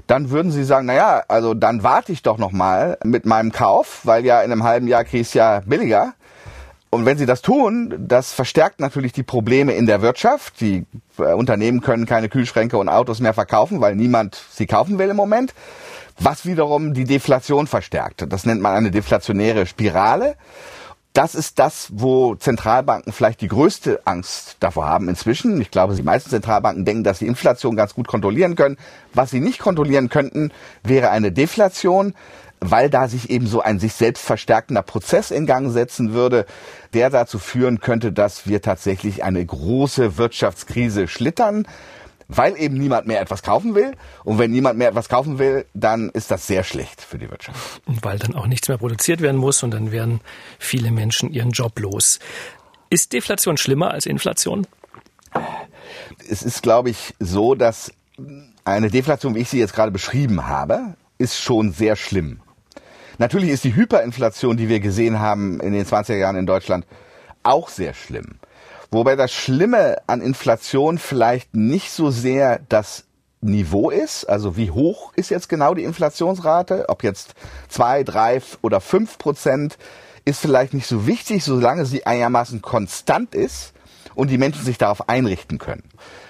dann 0.09 0.31
würden 0.31 0.51
sie 0.51 0.63
sagen, 0.63 0.87
naja, 0.87 1.23
also 1.27 1.53
dann 1.53 1.83
warte 1.83 2.11
ich 2.11 2.23
doch 2.23 2.39
noch 2.39 2.51
mal 2.51 2.97
mit 3.03 3.27
meinem 3.27 3.51
Kauf, 3.51 4.01
weil 4.05 4.25
ja 4.25 4.41
in 4.41 4.51
einem 4.51 4.63
halben 4.63 4.87
Jahr 4.87 5.03
kriege 5.03 5.21
ich 5.21 5.35
ja 5.35 5.61
billiger. 5.67 6.13
Und 6.89 7.05
wenn 7.05 7.19
sie 7.19 7.27
das 7.27 7.43
tun, 7.43 7.93
das 7.99 8.33
verstärkt 8.33 8.79
natürlich 8.79 9.13
die 9.13 9.21
Probleme 9.21 9.73
in 9.73 9.85
der 9.85 10.01
Wirtschaft. 10.01 10.59
Die 10.61 10.87
äh, 11.19 11.33
Unternehmen 11.33 11.81
können 11.81 12.07
keine 12.07 12.27
Kühlschränke 12.27 12.79
und 12.79 12.89
Autos 12.89 13.19
mehr 13.19 13.35
verkaufen, 13.35 13.81
weil 13.81 13.95
niemand 13.95 14.41
sie 14.49 14.65
kaufen 14.65 14.97
will 14.97 15.09
im 15.09 15.15
Moment. 15.15 15.53
Was 16.17 16.43
wiederum 16.47 16.95
die 16.95 17.03
Deflation 17.03 17.67
verstärkt. 17.67 18.25
Das 18.33 18.47
nennt 18.47 18.61
man 18.61 18.73
eine 18.73 18.89
deflationäre 18.89 19.67
Spirale. 19.67 20.35
Das 21.19 21.35
ist 21.35 21.59
das, 21.59 21.89
wo 21.91 22.35
Zentralbanken 22.35 23.11
vielleicht 23.11 23.41
die 23.41 23.49
größte 23.49 23.99
Angst 24.05 24.55
davor 24.61 24.87
haben 24.87 25.09
inzwischen. 25.09 25.59
Ich 25.59 25.69
glaube, 25.69 25.93
die 25.93 26.01
meisten 26.01 26.29
Zentralbanken 26.29 26.85
denken, 26.85 27.03
dass 27.03 27.19
sie 27.19 27.27
Inflation 27.27 27.75
ganz 27.75 27.93
gut 27.93 28.07
kontrollieren 28.07 28.55
können. 28.55 28.77
Was 29.13 29.29
sie 29.29 29.41
nicht 29.41 29.59
kontrollieren 29.59 30.07
könnten, 30.07 30.53
wäre 30.81 31.09
eine 31.09 31.33
Deflation 31.33 32.13
weil 32.61 32.89
da 32.89 33.07
sich 33.07 33.29
eben 33.29 33.47
so 33.47 33.61
ein 33.61 33.79
sich 33.79 33.93
selbst 33.93 34.21
verstärkender 34.21 34.81
Prozess 34.81 35.31
in 35.31 35.45
Gang 35.45 35.71
setzen 35.71 36.11
würde, 36.11 36.45
der 36.93 37.09
dazu 37.09 37.39
führen 37.39 37.79
könnte, 37.79 38.11
dass 38.11 38.47
wir 38.47 38.61
tatsächlich 38.61 39.23
eine 39.23 39.45
große 39.45 40.17
Wirtschaftskrise 40.17 41.07
schlittern, 41.07 41.65
weil 42.29 42.55
eben 42.57 42.77
niemand 42.77 43.07
mehr 43.07 43.19
etwas 43.19 43.43
kaufen 43.43 43.75
will. 43.75 43.93
Und 44.23 44.37
wenn 44.37 44.51
niemand 44.51 44.77
mehr 44.77 44.89
etwas 44.89 45.09
kaufen 45.09 45.39
will, 45.39 45.65
dann 45.73 46.09
ist 46.09 46.31
das 46.31 46.47
sehr 46.47 46.63
schlecht 46.63 47.01
für 47.01 47.17
die 47.17 47.29
Wirtschaft. 47.29 47.81
Und 47.85 48.05
weil 48.05 48.19
dann 48.19 48.35
auch 48.35 48.47
nichts 48.47 48.69
mehr 48.69 48.77
produziert 48.77 49.19
werden 49.19 49.37
muss 49.37 49.63
und 49.63 49.71
dann 49.71 49.91
werden 49.91 50.21
viele 50.59 50.91
Menschen 50.91 51.31
ihren 51.31 51.51
Job 51.51 51.77
los. 51.79 52.19
Ist 52.89 53.11
Deflation 53.13 53.57
schlimmer 53.57 53.91
als 53.91 54.05
Inflation? 54.05 54.65
Es 56.29 56.43
ist, 56.43 56.61
glaube 56.61 56.91
ich, 56.91 57.15
so, 57.19 57.55
dass 57.55 57.91
eine 58.63 58.89
Deflation, 58.89 59.35
wie 59.35 59.39
ich 59.39 59.49
sie 59.49 59.59
jetzt 59.59 59.73
gerade 59.73 59.91
beschrieben 59.91 60.47
habe, 60.47 60.95
ist 61.17 61.39
schon 61.39 61.71
sehr 61.71 61.95
schlimm. 61.95 62.41
Natürlich 63.17 63.49
ist 63.49 63.63
die 63.63 63.75
Hyperinflation, 63.75 64.55
die 64.55 64.69
wir 64.69 64.79
gesehen 64.79 65.19
haben 65.19 65.59
in 65.59 65.73
den 65.73 65.85
20er 65.85 66.15
Jahren 66.15 66.35
in 66.35 66.45
Deutschland, 66.45 66.85
auch 67.43 67.69
sehr 67.69 67.93
schlimm. 67.93 68.39
Wobei 68.91 69.15
das 69.15 69.31
Schlimme 69.31 69.97
an 70.07 70.21
Inflation 70.21 70.97
vielleicht 70.97 71.55
nicht 71.55 71.91
so 71.91 72.09
sehr 72.09 72.59
das 72.69 73.05
Niveau 73.41 73.89
ist, 73.89 74.25
also 74.25 74.57
wie 74.57 74.71
hoch 74.71 75.13
ist 75.15 75.29
jetzt 75.29 75.47
genau 75.47 75.73
die 75.73 75.83
Inflationsrate, 75.83 76.89
ob 76.89 77.03
jetzt 77.03 77.35
zwei, 77.69 78.03
drei 78.03 78.41
oder 78.61 78.81
fünf 78.81 79.17
Prozent, 79.17 79.77
ist 80.25 80.41
vielleicht 80.41 80.73
nicht 80.73 80.87
so 80.87 81.07
wichtig, 81.07 81.43
solange 81.43 81.85
sie 81.85 82.05
einigermaßen 82.05 82.61
konstant 82.61 83.33
ist 83.35 83.73
und 84.15 84.29
die 84.29 84.37
Menschen 84.37 84.65
sich 84.65 84.77
darauf 84.77 85.07
einrichten 85.07 85.57
können. 85.57 85.83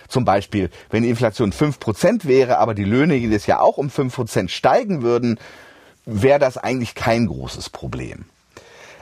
Zum 0.08 0.26
Beispiel, 0.26 0.70
wenn 0.90 1.04
die 1.04 1.10
Inflation 1.10 1.52
fünf 1.52 1.80
Prozent 1.80 2.28
wäre, 2.28 2.60
aber 2.60 2.74
die 2.74 2.84
Löhne 2.84 3.16
jedes 3.16 3.46
Jahr 3.48 3.62
auch 3.62 3.78
um 3.78 3.90
fünf 3.90 4.16
Prozent 4.16 4.52
steigen 4.52 5.02
würden, 5.02 5.40
wäre 6.06 6.40
das 6.40 6.58
eigentlich 6.58 6.94
kein 6.94 7.28
großes 7.28 7.70
Problem. 7.70 8.26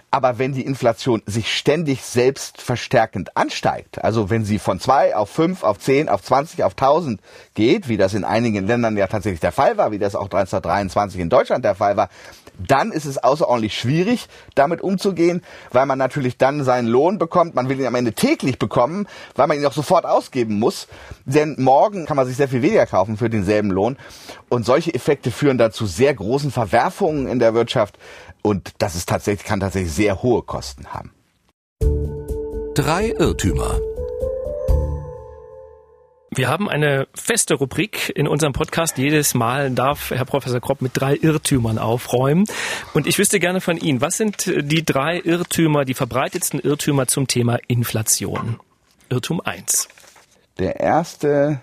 Aber 0.10 0.39
wenn 0.39 0.54
die 0.54 0.65
Inflation 0.65 1.22
sich 1.26 1.54
ständig 1.54 2.02
selbst 2.02 2.62
verstärkend 2.62 3.36
ansteigt, 3.36 4.04
also 4.04 4.30
wenn 4.30 4.46
sie 4.46 4.58
von 4.58 4.80
zwei 4.80 5.15
auf 5.15 5.30
fünf, 5.30 5.63
auf 5.63 5.80
zehn, 5.80 6.08
auf 6.08 6.24
zwanzig, 6.24 6.63
auf 6.63 6.76
tausend 6.76 7.20
geht, 7.56 7.89
wie 7.89 7.98
das 7.98 8.13
in 8.13 8.24
einigen 8.24 8.65
Ländern 8.65 8.96
ja 8.96 9.08
tatsächlich 9.08 9.41
der 9.41 9.52
Fall 9.52 9.78
war, 9.78 9.91
wie 9.91 10.00
das 10.00 10.15
auch 10.15 10.26
1923 10.26 11.20
in 11.20 11.30
Deutschland 11.30 11.65
der 11.65 11.76
Fall 11.76 11.98
war, 11.98 12.10
dann 12.58 12.91
ist 12.91 13.06
es 13.06 13.17
außerordentlich 13.17 13.78
schwierig, 13.78 14.28
damit 14.56 14.82
umzugehen, 14.82 15.41
weil 15.72 15.86
man 15.86 15.98
natürlich 15.98 16.38
dann 16.38 16.63
seinen 16.63 16.88
Lohn 16.88 17.17
bekommt. 17.17 17.56
Man 17.56 17.70
will 17.70 17.80
ihn 17.80 17.86
am 17.86 17.96
Ende 17.96 18.13
täglich 18.13 18.58
bekommen, 18.58 19.08
weil 19.36 19.48
man 19.48 19.58
ihn 19.58 19.65
auch 19.65 19.74
sofort 19.74 20.06
ausgeben 20.06 20.60
muss. 20.60 20.88
Denn 21.26 21.56
morgen 21.60 22.06
kann 22.06 22.17
man 22.17 22.26
sich 22.26 22.38
sehr 22.38 22.48
viel 22.48 22.62
weniger 22.62 22.86
kaufen 22.86 23.17
für 23.17 23.30
denselben 23.30 23.72
Lohn. 23.72 23.98
Und 24.50 24.65
solche 24.65 24.93
Effekte 24.93 25.32
führen 25.32 25.58
dazu 25.58 25.86
sehr 25.86 26.13
großen 26.13 26.52
Verwerfungen 26.52 27.28
in 27.28 27.39
der 27.39 27.54
Wirtschaft. 27.54 27.98
Und 28.48 28.72
das 28.78 28.96
ist 28.96 29.10
tatsächlich, 29.10 29.46
kann 29.46 29.60
tatsächlich 29.60 29.92
sehr 29.92 30.24
hohe 30.24 30.42
Kosten 30.42 30.88
haben. 30.88 31.12
Drei 32.76 33.10
Irrtümer 33.10 33.82
wir 36.30 36.50
haben 36.50 36.70
eine 36.70 37.08
feste 37.16 37.56
Rubrik 37.56 38.12
in 38.16 38.28
unserem 38.28 38.54
Podcast. 38.54 39.00
Jedes 39.00 39.34
Mal 39.34 39.72
darf 39.72 40.12
Herr 40.12 40.26
Professor 40.26 40.62
Kropp 40.62 40.84
mit 40.84 40.92
drei 40.94 41.16
Irrtümern 41.16 41.80
aufräumen. 41.80 42.46
Und 42.94 43.08
ich 43.08 43.18
wüsste 43.18 43.40
gerne 43.40 43.60
von 43.60 43.78
Ihnen, 43.78 44.02
was 44.02 44.18
sind 44.18 44.46
die 44.46 44.86
drei 44.86 45.20
Irrtümer, 45.20 45.84
die 45.84 45.96
verbreitetsten 45.96 46.60
Irrtümer 46.60 47.08
zum 47.08 47.28
Thema 47.28 47.58
Inflation? 47.68 48.60
Irrtum 49.10 49.42
1. 49.42 49.88
Der 50.60 50.80
erste 50.80 51.60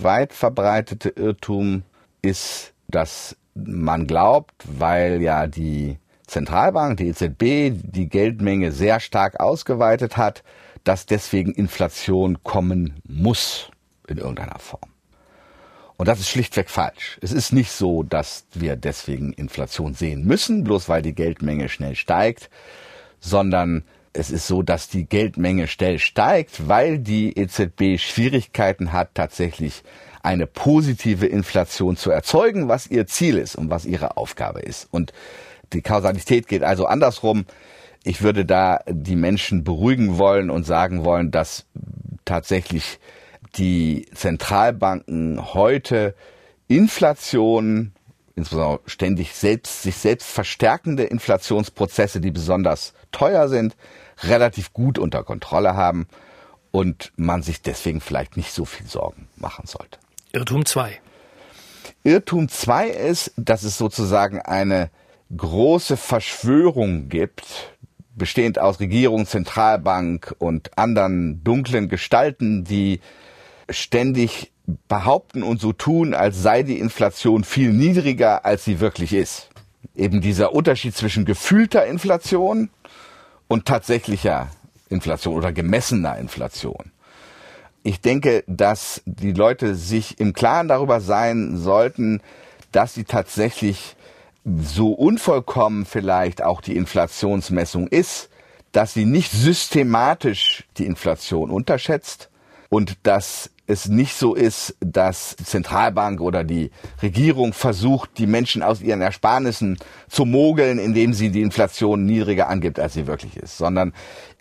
weit 0.00 0.32
verbreitete 0.32 1.10
Irrtum 1.10 1.82
ist, 2.22 2.72
dass 2.88 3.36
man 3.54 4.06
glaubt, 4.06 4.54
weil 4.66 5.20
ja 5.20 5.46
die 5.46 5.98
Zentralbank, 6.28 6.98
die 6.98 7.08
EZB, 7.08 7.72
die 7.82 8.08
Geldmenge 8.08 8.70
sehr 8.70 9.00
stark 9.00 9.40
ausgeweitet 9.40 10.16
hat, 10.16 10.44
dass 10.84 11.06
deswegen 11.06 11.52
Inflation 11.52 12.42
kommen 12.44 13.00
muss 13.06 13.70
in 14.06 14.18
irgendeiner 14.18 14.58
Form. 14.58 14.90
Und 15.96 16.06
das 16.06 16.20
ist 16.20 16.28
schlichtweg 16.28 16.70
falsch. 16.70 17.18
Es 17.22 17.32
ist 17.32 17.52
nicht 17.52 17.72
so, 17.72 18.04
dass 18.04 18.46
wir 18.54 18.76
deswegen 18.76 19.32
Inflation 19.32 19.94
sehen 19.94 20.24
müssen, 20.24 20.62
bloß 20.62 20.88
weil 20.88 21.02
die 21.02 21.14
Geldmenge 21.14 21.68
schnell 21.68 21.96
steigt, 21.96 22.50
sondern 23.18 23.82
es 24.12 24.30
ist 24.30 24.46
so, 24.46 24.62
dass 24.62 24.88
die 24.88 25.06
Geldmenge 25.06 25.66
schnell 25.66 25.98
steigt, 25.98 26.68
weil 26.68 26.98
die 26.98 27.36
EZB 27.36 27.98
Schwierigkeiten 27.98 28.92
hat, 28.92 29.14
tatsächlich 29.14 29.82
eine 30.22 30.46
positive 30.46 31.26
Inflation 31.26 31.96
zu 31.96 32.10
erzeugen, 32.10 32.68
was 32.68 32.86
ihr 32.86 33.06
Ziel 33.06 33.38
ist 33.38 33.56
und 33.56 33.70
was 33.70 33.84
ihre 33.84 34.16
Aufgabe 34.16 34.60
ist. 34.60 34.88
Und 34.90 35.12
die 35.72 35.82
Kausalität 35.82 36.48
geht 36.48 36.62
also 36.62 36.86
andersrum. 36.86 37.44
Ich 38.04 38.22
würde 38.22 38.44
da 38.44 38.80
die 38.88 39.16
Menschen 39.16 39.64
beruhigen 39.64 40.18
wollen 40.18 40.50
und 40.50 40.64
sagen 40.64 41.04
wollen, 41.04 41.30
dass 41.30 41.66
tatsächlich 42.24 42.98
die 43.56 44.06
Zentralbanken 44.14 45.54
heute 45.54 46.14
Inflation, 46.68 47.92
insbesondere 48.36 48.80
ständig 48.86 49.34
selbst, 49.34 49.82
sich 49.82 49.96
selbst 49.96 50.28
verstärkende 50.28 51.04
Inflationsprozesse, 51.04 52.20
die 52.20 52.30
besonders 52.30 52.92
teuer 53.10 53.48
sind, 53.48 53.76
relativ 54.22 54.72
gut 54.72 54.98
unter 54.98 55.24
Kontrolle 55.24 55.74
haben 55.74 56.06
und 56.70 57.12
man 57.16 57.42
sich 57.42 57.62
deswegen 57.62 58.00
vielleicht 58.00 58.36
nicht 58.36 58.52
so 58.52 58.64
viel 58.64 58.86
Sorgen 58.86 59.28
machen 59.36 59.66
sollte. 59.66 59.98
Irrtum 60.32 60.66
2. 60.66 61.00
Irrtum 62.04 62.48
zwei 62.48 62.88
ist, 62.88 63.32
dass 63.36 63.62
es 63.62 63.78
sozusagen 63.78 64.40
eine 64.40 64.90
große 65.36 65.96
Verschwörung 65.96 67.08
gibt, 67.08 67.74
bestehend 68.14 68.58
aus 68.58 68.80
Regierung, 68.80 69.26
Zentralbank 69.26 70.34
und 70.38 70.76
anderen 70.76 71.42
dunklen 71.44 71.88
Gestalten, 71.88 72.64
die 72.64 73.00
ständig 73.70 74.52
behaupten 74.88 75.42
und 75.42 75.60
so 75.60 75.72
tun, 75.72 76.14
als 76.14 76.42
sei 76.42 76.62
die 76.62 76.78
Inflation 76.78 77.44
viel 77.44 77.72
niedriger, 77.72 78.44
als 78.44 78.64
sie 78.64 78.80
wirklich 78.80 79.12
ist. 79.12 79.48
Eben 79.94 80.20
dieser 80.20 80.52
Unterschied 80.52 80.94
zwischen 80.94 81.24
gefühlter 81.24 81.86
Inflation 81.86 82.70
und 83.46 83.64
tatsächlicher 83.64 84.48
Inflation 84.88 85.34
oder 85.34 85.52
gemessener 85.52 86.18
Inflation. 86.18 86.92
Ich 87.82 88.00
denke, 88.00 88.44
dass 88.46 89.02
die 89.06 89.32
Leute 89.32 89.74
sich 89.74 90.20
im 90.20 90.32
Klaren 90.32 90.68
darüber 90.68 91.00
sein 91.00 91.56
sollten, 91.56 92.20
dass 92.72 92.94
sie 92.94 93.04
tatsächlich 93.04 93.96
so 94.56 94.92
unvollkommen 94.92 95.84
vielleicht 95.84 96.42
auch 96.42 96.60
die 96.60 96.76
Inflationsmessung 96.76 97.88
ist, 97.88 98.30
dass 98.72 98.94
sie 98.94 99.04
nicht 99.04 99.30
systematisch 99.30 100.64
die 100.76 100.86
Inflation 100.86 101.50
unterschätzt 101.50 102.30
und 102.68 102.96
dass 103.02 103.50
es 103.66 103.86
nicht 103.86 104.14
so 104.14 104.34
ist, 104.34 104.76
dass 104.80 105.36
die 105.36 105.44
Zentralbank 105.44 106.22
oder 106.22 106.42
die 106.42 106.70
Regierung 107.02 107.52
versucht, 107.52 108.16
die 108.16 108.26
Menschen 108.26 108.62
aus 108.62 108.80
ihren 108.80 109.02
Ersparnissen 109.02 109.76
zu 110.08 110.24
mogeln, 110.24 110.78
indem 110.78 111.12
sie 111.12 111.30
die 111.30 111.42
Inflation 111.42 112.06
niedriger 112.06 112.48
angibt, 112.48 112.80
als 112.80 112.94
sie 112.94 113.06
wirklich 113.06 113.36
ist, 113.36 113.58
sondern 113.58 113.92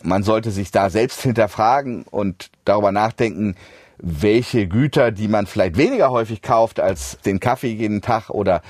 man 0.01 0.23
sollte 0.23 0.51
sich 0.51 0.71
da 0.71 0.89
selbst 0.89 1.21
hinterfragen 1.21 2.03
und 2.03 2.49
darüber 2.63 2.93
nachdenken, 2.93 3.55
welche 3.99 4.67
Güter, 4.67 5.11
die 5.11 5.27
man 5.27 5.47
vielleicht 5.47 5.77
weniger 5.77 6.11
häufig 6.11 6.41
kauft 6.41 6.79
als 6.79 7.17
den 7.25 7.39
Kaffee 7.39 7.71
jeden 7.71 8.01
Tag 8.01 8.29
oder 8.29 8.61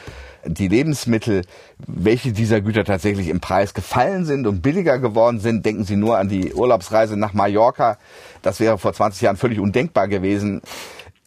die 0.46 0.68
Lebensmittel, 0.68 1.44
welche 1.86 2.32
dieser 2.32 2.62
Güter 2.62 2.86
tatsächlich 2.86 3.28
im 3.28 3.40
Preis 3.40 3.74
gefallen 3.74 4.26
sind 4.26 4.48
und 4.48 4.62
billiger 4.62 5.00
geworden 5.00 5.40
sind. 5.40 5.66
Denken 5.66 5.84
Sie 5.84 5.98
nur 5.98 6.18
an 6.18 6.30
die 6.30 6.54
Urlaubsreise 6.54 7.18
nach 7.18 7.34
Mallorca. 7.34 7.98
Das 8.42 8.60
wäre 8.60 8.78
vor 8.78 8.94
20 8.94 9.22
Jahren 9.22 9.38
völlig 9.38 9.60
undenkbar 9.60 10.08
gewesen. 10.08 10.62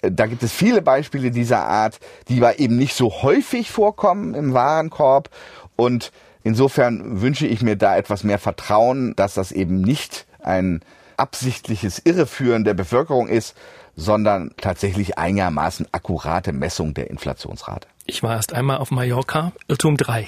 Da 0.01 0.27
gibt 0.27 0.43
es 0.43 0.53
viele 0.53 0.81
Beispiele 0.81 1.31
dieser 1.31 1.67
Art, 1.67 2.01
die 2.29 2.39
aber 2.39 2.59
eben 2.59 2.77
nicht 2.77 2.95
so 2.95 3.23
häufig 3.23 3.71
vorkommen 3.71 4.35
im 4.35 4.55
Warenkorb. 4.55 5.29
Und 5.77 6.13
insofern 6.43 7.21
wünsche 7.21 7.47
ich 7.47 7.61
mir 7.61 7.77
da 7.77 7.97
etwas 7.97 8.25
mehr 8.25 8.39
Vertrauen, 8.39 9.15
dass 9.17 9.35
das 9.35 9.53
eben 9.53 9.83
nicht 9.83 10.27
ein 10.43 10.81
absichtliches 11.19 12.01
Irreführen 12.03 12.65
der 12.65 12.73
Bevölkerung 12.73 13.29
ist, 13.29 13.55
sondern 13.96 14.53
tatsächlich 14.57 15.18
einigermaßen 15.18 15.88
akkurate 15.92 16.53
Messung 16.53 16.94
der 16.94 17.11
Inflationsrate. 17.11 17.88
Ich 18.07 18.22
war 18.22 18.35
erst 18.35 18.53
einmal 18.53 18.79
auf 18.79 18.90
Mallorca, 18.90 19.53
Irrtum 19.68 19.96
3. 19.96 20.26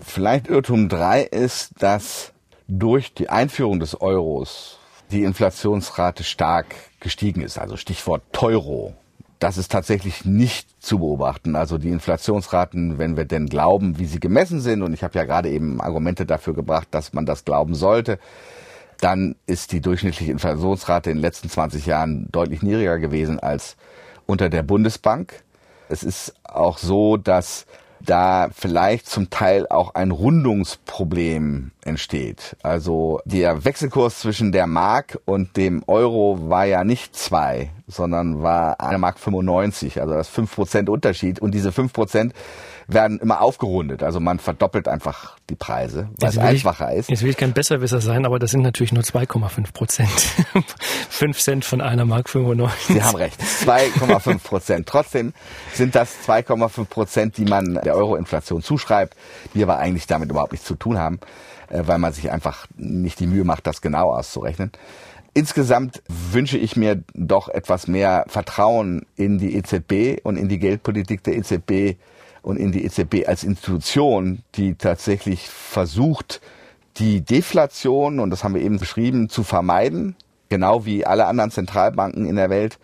Vielleicht 0.00 0.48
Irrtum 0.48 0.88
3 0.88 1.22
ist, 1.22 1.72
dass 1.78 2.32
durch 2.68 3.12
die 3.14 3.28
Einführung 3.28 3.80
des 3.80 4.00
Euros 4.00 4.78
die 5.10 5.24
Inflationsrate 5.24 6.22
stark 6.24 6.66
gestiegen 7.00 7.40
ist. 7.42 7.58
Also 7.58 7.76
Stichwort 7.76 8.22
Teuro. 8.32 8.94
Das 9.40 9.56
ist 9.56 9.72
tatsächlich 9.72 10.24
nicht 10.24 10.68
zu 10.82 10.98
beobachten. 10.98 11.56
Also 11.56 11.78
die 11.78 11.88
Inflationsraten, 11.88 12.98
wenn 12.98 13.16
wir 13.16 13.24
denn 13.24 13.46
glauben, 13.46 13.98
wie 13.98 14.04
sie 14.04 14.20
gemessen 14.20 14.60
sind, 14.60 14.82
und 14.82 14.92
ich 14.92 15.02
habe 15.02 15.18
ja 15.18 15.24
gerade 15.24 15.48
eben 15.50 15.80
Argumente 15.80 16.26
dafür 16.26 16.54
gebracht, 16.54 16.88
dass 16.90 17.12
man 17.12 17.26
das 17.26 17.44
glauben 17.44 17.74
sollte, 17.74 18.18
dann 19.00 19.36
ist 19.46 19.72
die 19.72 19.80
durchschnittliche 19.80 20.32
Inflationsrate 20.32 21.10
in 21.10 21.16
den 21.16 21.22
letzten 21.22 21.48
20 21.48 21.86
Jahren 21.86 22.28
deutlich 22.30 22.62
niedriger 22.62 22.98
gewesen 22.98 23.38
als 23.40 23.76
unter 24.26 24.48
der 24.48 24.62
Bundesbank. 24.62 25.42
Es 25.88 26.02
ist 26.02 26.34
auch 26.44 26.78
so, 26.78 27.16
dass 27.16 27.66
da 28.00 28.48
vielleicht 28.54 29.06
zum 29.06 29.30
Teil 29.30 29.66
auch 29.68 29.94
ein 29.94 30.10
Rundungsproblem 30.10 31.72
entsteht. 31.84 32.56
Also 32.62 33.20
der 33.24 33.64
Wechselkurs 33.64 34.20
zwischen 34.20 34.52
der 34.52 34.66
Mark 34.66 35.18
und 35.26 35.56
dem 35.56 35.82
Euro 35.86 36.48
war 36.48 36.64
ja 36.64 36.84
nicht 36.84 37.14
zwei, 37.14 37.70
sondern 37.86 38.42
war 38.42 38.80
eine 38.80 38.98
Mark 38.98 39.18
95, 39.18 40.00
also 40.00 40.14
das 40.14 40.28
fünf 40.28 40.54
Prozent 40.54 40.88
Unterschied. 40.88 41.40
Und 41.40 41.52
diese 41.52 41.72
fünf 41.72 41.92
Prozent 41.92 42.32
werden 42.92 43.18
immer 43.18 43.40
aufgerundet. 43.40 44.02
Also 44.02 44.20
man 44.20 44.38
verdoppelt 44.38 44.88
einfach 44.88 45.36
die 45.48 45.54
Preise, 45.54 46.08
weil 46.18 46.30
es 46.30 46.38
einfacher 46.38 46.92
ich, 46.92 47.00
ist. 47.00 47.10
Jetzt 47.10 47.22
will 47.22 47.30
ich 47.30 47.36
kein 47.36 47.52
Besserwisser 47.52 48.00
sein, 48.00 48.26
aber 48.26 48.38
das 48.38 48.50
sind 48.50 48.62
natürlich 48.62 48.92
nur 48.92 49.02
2,5 49.02 49.72
Prozent. 49.72 50.10
5 51.10 51.38
Cent 51.38 51.64
von 51.64 51.80
einer 51.80 52.04
Mark 52.04 52.28
95. 52.28 52.96
Sie 52.96 53.02
haben 53.02 53.16
recht, 53.16 53.40
2,5 53.40 54.38
Prozent. 54.38 54.86
Trotzdem 54.86 55.32
sind 55.72 55.94
das 55.94 56.14
2,5 56.26 56.84
Prozent, 56.86 57.36
die 57.36 57.44
man 57.44 57.74
der 57.74 57.96
Euro-Inflation 57.96 58.62
zuschreibt, 58.62 59.16
die 59.54 59.62
aber 59.62 59.78
eigentlich 59.78 60.06
damit 60.06 60.30
überhaupt 60.30 60.52
nichts 60.52 60.66
zu 60.66 60.74
tun 60.74 60.98
haben, 60.98 61.20
äh, 61.68 61.82
weil 61.86 61.98
man 61.98 62.12
sich 62.12 62.30
einfach 62.30 62.66
nicht 62.76 63.20
die 63.20 63.26
Mühe 63.26 63.44
macht, 63.44 63.66
das 63.66 63.80
genau 63.80 64.12
auszurechnen. 64.12 64.72
Insgesamt 65.32 66.02
wünsche 66.08 66.58
ich 66.58 66.74
mir 66.74 67.04
doch 67.14 67.48
etwas 67.48 67.86
mehr 67.86 68.24
Vertrauen 68.26 69.06
in 69.14 69.38
die 69.38 69.54
EZB 69.54 70.20
und 70.24 70.36
in 70.36 70.48
die 70.48 70.58
Geldpolitik 70.58 71.22
der 71.22 71.36
EZB 71.36 71.96
und 72.42 72.56
in 72.56 72.72
die 72.72 72.84
EZB 72.84 73.26
als 73.26 73.44
Institution, 73.44 74.42
die 74.54 74.74
tatsächlich 74.74 75.48
versucht, 75.48 76.40
die 76.96 77.20
Deflation, 77.20 78.20
und 78.20 78.30
das 78.30 78.44
haben 78.44 78.54
wir 78.54 78.62
eben 78.62 78.78
beschrieben, 78.78 79.28
zu 79.28 79.42
vermeiden, 79.42 80.16
genau 80.48 80.84
wie 80.84 81.06
alle 81.06 81.26
anderen 81.26 81.50
Zentralbanken 81.50 82.26
in 82.26 82.36
der 82.36 82.50
Welt, 82.50 82.78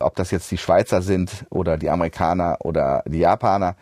ob 0.00 0.16
das 0.16 0.30
jetzt 0.30 0.50
die 0.50 0.58
Schweizer 0.58 1.02
sind 1.02 1.44
oder 1.50 1.76
die 1.76 1.90
Amerikaner 1.90 2.58
oder 2.60 3.02
die 3.06 3.20
Japaner, 3.20 3.76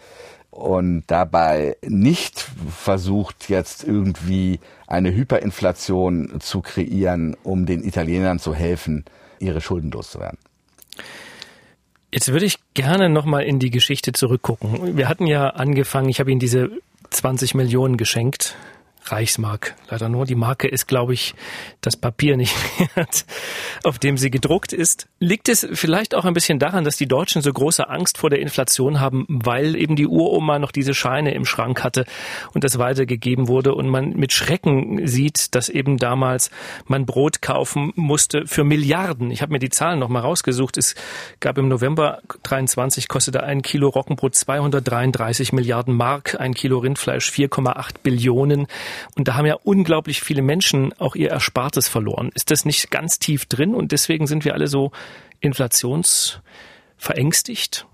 und 0.50 1.04
dabei 1.06 1.76
nicht 1.86 2.50
versucht, 2.76 3.48
jetzt 3.48 3.84
irgendwie 3.84 4.58
eine 4.86 5.14
Hyperinflation 5.14 6.40
zu 6.40 6.60
kreieren, 6.60 7.36
um 7.44 7.66
den 7.66 7.84
Italienern 7.84 8.40
zu 8.40 8.54
helfen, 8.54 9.04
ihre 9.38 9.60
Schulden 9.60 9.90
loszuwerden. 9.92 10.38
Jetzt 12.12 12.32
würde 12.32 12.44
ich 12.44 12.58
gerne 12.74 13.08
nochmal 13.08 13.44
in 13.44 13.58
die 13.58 13.70
Geschichte 13.70 14.12
zurückgucken. 14.12 14.96
Wir 14.96 15.08
hatten 15.08 15.26
ja 15.26 15.50
angefangen, 15.50 16.08
ich 16.08 16.18
habe 16.20 16.30
Ihnen 16.30 16.40
diese 16.40 16.70
20 17.10 17.54
Millionen 17.54 17.96
geschenkt 17.96 18.56
Reichsmark. 19.12 19.74
Leider 19.88 20.08
nur. 20.08 20.24
Die 20.24 20.34
Marke 20.34 20.68
ist, 20.68 20.86
glaube 20.86 21.14
ich, 21.14 21.34
das 21.80 21.96
Papier 21.96 22.36
nicht 22.36 22.54
wert, 22.94 23.24
auf 23.84 23.98
dem 23.98 24.16
sie 24.16 24.30
gedruckt 24.30 24.72
ist. 24.72 25.08
Liegt 25.18 25.48
es 25.48 25.66
vielleicht 25.72 26.14
auch 26.14 26.24
ein 26.24 26.34
bisschen 26.34 26.58
daran, 26.58 26.84
dass 26.84 26.96
die 26.96 27.06
Deutschen 27.06 27.42
so 27.42 27.52
große 27.52 27.88
Angst 27.88 28.18
vor 28.18 28.30
der 28.30 28.40
Inflation 28.40 29.00
haben, 29.00 29.26
weil 29.28 29.76
eben 29.76 29.96
die 29.96 30.06
Uroma 30.06 30.58
noch 30.58 30.72
diese 30.72 30.94
Scheine 30.94 31.34
im 31.34 31.44
Schrank 31.44 31.82
hatte 31.82 32.04
und 32.54 32.64
das 32.64 32.78
weitergegeben 32.78 33.48
wurde 33.48 33.74
und 33.74 33.88
man 33.88 34.10
mit 34.16 34.32
Schrecken 34.32 35.06
sieht, 35.06 35.54
dass 35.54 35.68
eben 35.68 35.96
damals 35.96 36.50
man 36.86 37.06
Brot 37.06 37.42
kaufen 37.42 37.92
musste 37.96 38.46
für 38.46 38.64
Milliarden. 38.64 39.30
Ich 39.30 39.42
habe 39.42 39.52
mir 39.52 39.58
die 39.58 39.70
Zahlen 39.70 39.98
noch 39.98 40.08
mal 40.08 40.20
rausgesucht. 40.20 40.76
Es 40.76 40.94
gab 41.40 41.58
im 41.58 41.68
November 41.68 42.20
23 42.42 43.08
kostete 43.08 43.42
ein 43.42 43.62
Kilo 43.62 43.88
Roggenbrot 43.88 44.34
233 44.34 45.52
Milliarden 45.52 45.94
Mark, 45.94 46.40
ein 46.40 46.54
Kilo 46.54 46.78
Rindfleisch 46.78 47.30
4,8 47.30 47.96
Billionen. 48.02 48.66
Und 49.16 49.28
da 49.28 49.34
haben 49.34 49.46
ja 49.46 49.56
unglaublich 49.62 50.20
viele 50.20 50.42
Menschen 50.42 50.92
auch 50.98 51.14
ihr 51.14 51.30
Erspartes 51.30 51.88
verloren. 51.88 52.30
Ist 52.34 52.50
das 52.50 52.64
nicht 52.64 52.90
ganz 52.90 53.18
tief 53.18 53.46
drin 53.46 53.74
und 53.74 53.92
deswegen 53.92 54.26
sind 54.26 54.44
wir 54.44 54.54
alle 54.54 54.66
so 54.66 54.92
inflationsverängstigt? 55.40 57.86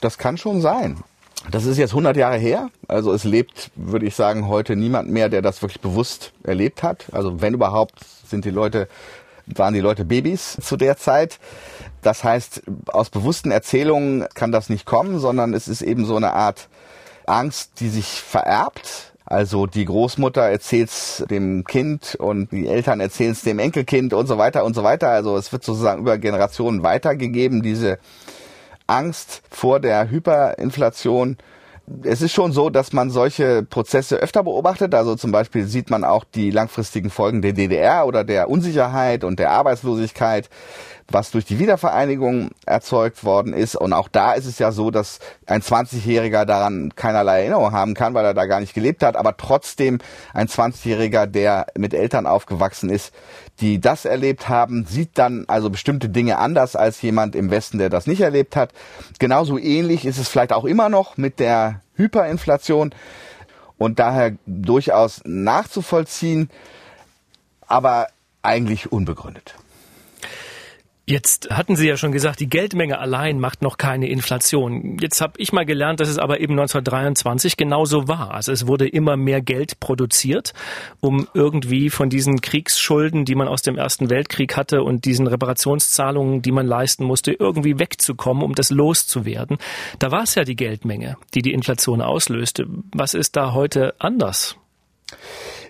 Das 0.00 0.18
kann 0.18 0.38
schon 0.38 0.60
sein. 0.60 1.02
Das 1.50 1.64
ist 1.64 1.78
jetzt 1.78 1.92
100 1.92 2.16
Jahre 2.16 2.36
her. 2.36 2.70
Also 2.86 3.12
es 3.12 3.24
lebt, 3.24 3.70
würde 3.74 4.06
ich 4.06 4.14
sagen, 4.14 4.48
heute 4.48 4.76
niemand 4.76 5.10
mehr, 5.10 5.28
der 5.28 5.42
das 5.42 5.62
wirklich 5.62 5.80
bewusst 5.80 6.32
erlebt 6.42 6.82
hat. 6.82 7.06
Also 7.12 7.40
wenn 7.40 7.54
überhaupt, 7.54 7.94
sind 8.26 8.44
die 8.44 8.50
Leute, 8.50 8.88
waren 9.46 9.74
die 9.74 9.80
Leute 9.80 10.04
Babys 10.04 10.58
zu 10.60 10.76
der 10.76 10.96
Zeit. 10.96 11.38
Das 12.02 12.24
heißt, 12.24 12.62
aus 12.88 13.10
bewussten 13.10 13.50
Erzählungen 13.50 14.26
kann 14.34 14.52
das 14.52 14.68
nicht 14.68 14.84
kommen, 14.84 15.18
sondern 15.18 15.54
es 15.54 15.66
ist 15.66 15.82
eben 15.82 16.04
so 16.04 16.16
eine 16.16 16.34
Art 16.34 16.68
Angst, 17.26 17.80
die 17.80 17.88
sich 17.88 18.06
vererbt 18.06 19.09
also 19.24 19.66
die 19.66 19.84
Großmutter 19.84 20.42
erzählt's 20.42 21.24
dem 21.30 21.64
Kind 21.64 22.16
und 22.16 22.50
die 22.50 22.66
Eltern 22.66 23.00
erzählen's 23.00 23.42
dem 23.42 23.58
Enkelkind 23.58 24.12
und 24.12 24.26
so 24.26 24.38
weiter 24.38 24.64
und 24.64 24.74
so 24.74 24.82
weiter. 24.82 25.08
Also 25.10 25.36
es 25.36 25.52
wird 25.52 25.62
sozusagen 25.62 26.00
über 26.00 26.18
Generationen 26.18 26.82
weitergegeben, 26.82 27.62
diese 27.62 27.98
Angst 28.86 29.42
vor 29.48 29.78
der 29.78 30.10
Hyperinflation. 30.10 31.36
Es 32.02 32.22
ist 32.22 32.32
schon 32.32 32.52
so, 32.52 32.70
dass 32.70 32.92
man 32.92 33.10
solche 33.10 33.62
Prozesse 33.62 34.16
öfter 34.16 34.42
beobachtet. 34.42 34.94
Also 34.94 35.14
zum 35.16 35.32
Beispiel 35.32 35.66
sieht 35.66 35.90
man 35.90 36.04
auch 36.04 36.24
die 36.24 36.50
langfristigen 36.50 37.10
Folgen 37.10 37.42
der 37.42 37.52
DDR 37.52 38.06
oder 38.06 38.24
der 38.24 38.48
Unsicherheit 38.48 39.22
und 39.22 39.38
der 39.38 39.50
Arbeitslosigkeit 39.50 40.48
was 41.10 41.30
durch 41.30 41.44
die 41.44 41.58
Wiedervereinigung 41.58 42.50
erzeugt 42.66 43.24
worden 43.24 43.52
ist. 43.52 43.74
Und 43.76 43.92
auch 43.92 44.08
da 44.08 44.32
ist 44.32 44.46
es 44.46 44.58
ja 44.58 44.72
so, 44.72 44.90
dass 44.90 45.18
ein 45.46 45.60
20-Jähriger 45.60 46.44
daran 46.44 46.94
keinerlei 46.94 47.40
Erinnerung 47.40 47.72
haben 47.72 47.94
kann, 47.94 48.14
weil 48.14 48.24
er 48.24 48.34
da 48.34 48.46
gar 48.46 48.60
nicht 48.60 48.74
gelebt 48.74 49.02
hat. 49.02 49.16
Aber 49.16 49.36
trotzdem 49.36 49.98
ein 50.32 50.48
20-Jähriger, 50.48 51.26
der 51.26 51.66
mit 51.76 51.94
Eltern 51.94 52.26
aufgewachsen 52.26 52.90
ist, 52.90 53.12
die 53.60 53.80
das 53.80 54.04
erlebt 54.04 54.48
haben, 54.48 54.86
sieht 54.86 55.18
dann 55.18 55.44
also 55.48 55.70
bestimmte 55.70 56.08
Dinge 56.08 56.38
anders 56.38 56.76
als 56.76 57.02
jemand 57.02 57.34
im 57.34 57.50
Westen, 57.50 57.78
der 57.78 57.90
das 57.90 58.06
nicht 58.06 58.20
erlebt 58.20 58.56
hat. 58.56 58.72
Genauso 59.18 59.58
ähnlich 59.58 60.06
ist 60.06 60.18
es 60.18 60.28
vielleicht 60.28 60.52
auch 60.52 60.64
immer 60.64 60.88
noch 60.88 61.16
mit 61.16 61.38
der 61.38 61.80
Hyperinflation 61.96 62.94
und 63.76 63.98
daher 63.98 64.32
durchaus 64.46 65.20
nachzuvollziehen, 65.24 66.50
aber 67.66 68.08
eigentlich 68.42 68.90
unbegründet. 68.90 69.54
Jetzt 71.10 71.50
hatten 71.50 71.74
Sie 71.74 71.88
ja 71.88 71.96
schon 71.96 72.12
gesagt, 72.12 72.38
die 72.38 72.48
Geldmenge 72.48 73.00
allein 73.00 73.40
macht 73.40 73.62
noch 73.62 73.78
keine 73.78 74.08
Inflation. 74.08 74.96
Jetzt 75.00 75.20
habe 75.20 75.32
ich 75.38 75.52
mal 75.52 75.66
gelernt, 75.66 75.98
dass 75.98 76.08
es 76.08 76.18
aber 76.18 76.38
eben 76.38 76.52
1923 76.52 77.56
genauso 77.56 78.06
war. 78.06 78.32
Also 78.32 78.52
es 78.52 78.68
wurde 78.68 78.86
immer 78.86 79.16
mehr 79.16 79.40
Geld 79.40 79.80
produziert, 79.80 80.52
um 81.00 81.26
irgendwie 81.34 81.90
von 81.90 82.10
diesen 82.10 82.40
Kriegsschulden, 82.40 83.24
die 83.24 83.34
man 83.34 83.48
aus 83.48 83.62
dem 83.62 83.76
Ersten 83.76 84.08
Weltkrieg 84.08 84.56
hatte 84.56 84.84
und 84.84 85.04
diesen 85.04 85.26
Reparationszahlungen, 85.26 86.42
die 86.42 86.52
man 86.52 86.68
leisten 86.68 87.02
musste, 87.02 87.32
irgendwie 87.32 87.80
wegzukommen, 87.80 88.44
um 88.44 88.54
das 88.54 88.70
loszuwerden. 88.70 89.58
Da 89.98 90.12
war 90.12 90.22
es 90.22 90.36
ja 90.36 90.44
die 90.44 90.54
Geldmenge, 90.54 91.16
die 91.34 91.42
die 91.42 91.52
Inflation 91.52 92.02
auslöste. 92.02 92.68
Was 92.94 93.14
ist 93.14 93.34
da 93.34 93.52
heute 93.52 93.96
anders? 93.98 94.54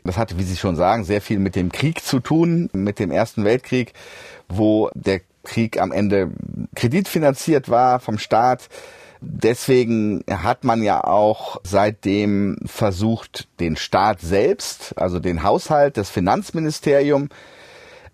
Das 0.05 0.19
hatte, 0.19 0.37
wie 0.37 0.43
Sie 0.43 0.59
schon 0.59 0.77
sagen, 0.77 1.05
sehr 1.05 1.23
viel 1.23 1.39
mit 1.39 1.57
dem 1.57 1.73
Krieg 1.73 2.03
zu 2.03 2.21
tun, 2.21 2.69
mit 2.75 2.99
dem 2.99 3.11
Ersten 3.11 3.45
Weltkrieg, 3.45 3.95
wo 4.49 4.91
der 4.95 5.21
Krieg 5.45 5.81
am 5.81 5.93
Ende 5.93 6.31
kreditfinanziert 6.75 7.69
war 7.69 8.01
vom 8.01 8.19
Staat. 8.19 8.69
Deswegen 9.23 10.25
hat 10.31 10.65
man 10.65 10.83
ja 10.83 11.05
auch 11.05 11.61
seitdem 11.63 12.59
versucht, 12.65 13.49
den 13.61 13.77
Staat 13.77 14.21
selbst, 14.21 14.95
also 14.97 15.19
den 15.19 15.43
Haushalt, 15.43 15.99
das 15.99 16.09
Finanzministerium, 16.09 17.29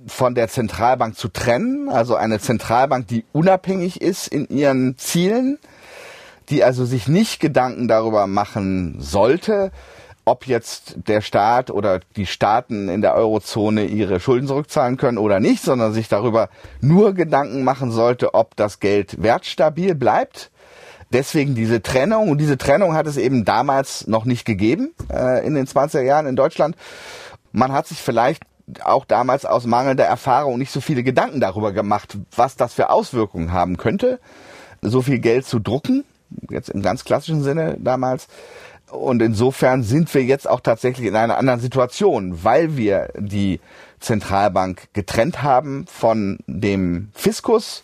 von 0.06 0.34
der 0.34 0.48
Zentralbank 0.48 1.16
zu 1.16 1.28
trennen. 1.28 1.88
Also 1.88 2.16
eine 2.16 2.40
Zentralbank, 2.40 3.06
die 3.06 3.24
unabhängig 3.32 4.00
ist 4.00 4.28
in 4.28 4.48
ihren 4.48 4.98
Zielen, 4.98 5.58
die 6.48 6.64
also 6.64 6.84
sich 6.84 7.08
nicht 7.08 7.40
Gedanken 7.40 7.88
darüber 7.88 8.26
machen 8.26 8.96
sollte, 8.98 9.70
ob 10.26 10.46
jetzt 10.48 10.96
der 11.06 11.20
Staat 11.20 11.70
oder 11.70 12.00
die 12.16 12.26
Staaten 12.26 12.88
in 12.88 13.00
der 13.00 13.14
Eurozone 13.14 13.84
ihre 13.84 14.18
Schulden 14.18 14.48
zurückzahlen 14.48 14.96
können 14.96 15.18
oder 15.18 15.38
nicht, 15.38 15.62
sondern 15.62 15.92
sich 15.92 16.08
darüber 16.08 16.48
nur 16.80 17.14
Gedanken 17.14 17.62
machen 17.62 17.92
sollte, 17.92 18.34
ob 18.34 18.56
das 18.56 18.80
Geld 18.80 19.22
wertstabil 19.22 19.94
bleibt. 19.94 20.50
Deswegen 21.12 21.54
diese 21.54 21.80
Trennung 21.80 22.28
und 22.28 22.38
diese 22.38 22.58
Trennung 22.58 22.94
hat 22.94 23.06
es 23.06 23.16
eben 23.16 23.44
damals 23.44 24.08
noch 24.08 24.24
nicht 24.24 24.44
gegeben 24.44 24.92
äh, 25.12 25.46
in 25.46 25.54
den 25.54 25.66
20er 25.66 26.02
Jahren 26.02 26.26
in 26.26 26.34
Deutschland. 26.34 26.76
Man 27.52 27.70
hat 27.70 27.86
sich 27.86 27.98
vielleicht 27.98 28.42
auch 28.82 29.04
damals 29.04 29.44
aus 29.44 29.64
mangelnder 29.64 30.06
Erfahrung 30.06 30.58
nicht 30.58 30.72
so 30.72 30.80
viele 30.80 31.04
Gedanken 31.04 31.38
darüber 31.38 31.72
gemacht, 31.72 32.18
was 32.34 32.56
das 32.56 32.74
für 32.74 32.90
Auswirkungen 32.90 33.52
haben 33.52 33.76
könnte, 33.76 34.18
so 34.82 35.02
viel 35.02 35.20
Geld 35.20 35.46
zu 35.46 35.60
drucken, 35.60 36.04
jetzt 36.50 36.70
im 36.70 36.82
ganz 36.82 37.04
klassischen 37.04 37.44
Sinne 37.44 37.76
damals. 37.78 38.26
Und 38.96 39.22
insofern 39.22 39.82
sind 39.82 40.12
wir 40.14 40.24
jetzt 40.24 40.48
auch 40.48 40.60
tatsächlich 40.60 41.06
in 41.06 41.16
einer 41.16 41.38
anderen 41.38 41.60
Situation, 41.60 42.42
weil 42.44 42.76
wir 42.76 43.10
die 43.18 43.60
Zentralbank 44.00 44.88
getrennt 44.92 45.42
haben 45.42 45.86
von 45.86 46.38
dem 46.46 47.10
Fiskus 47.14 47.82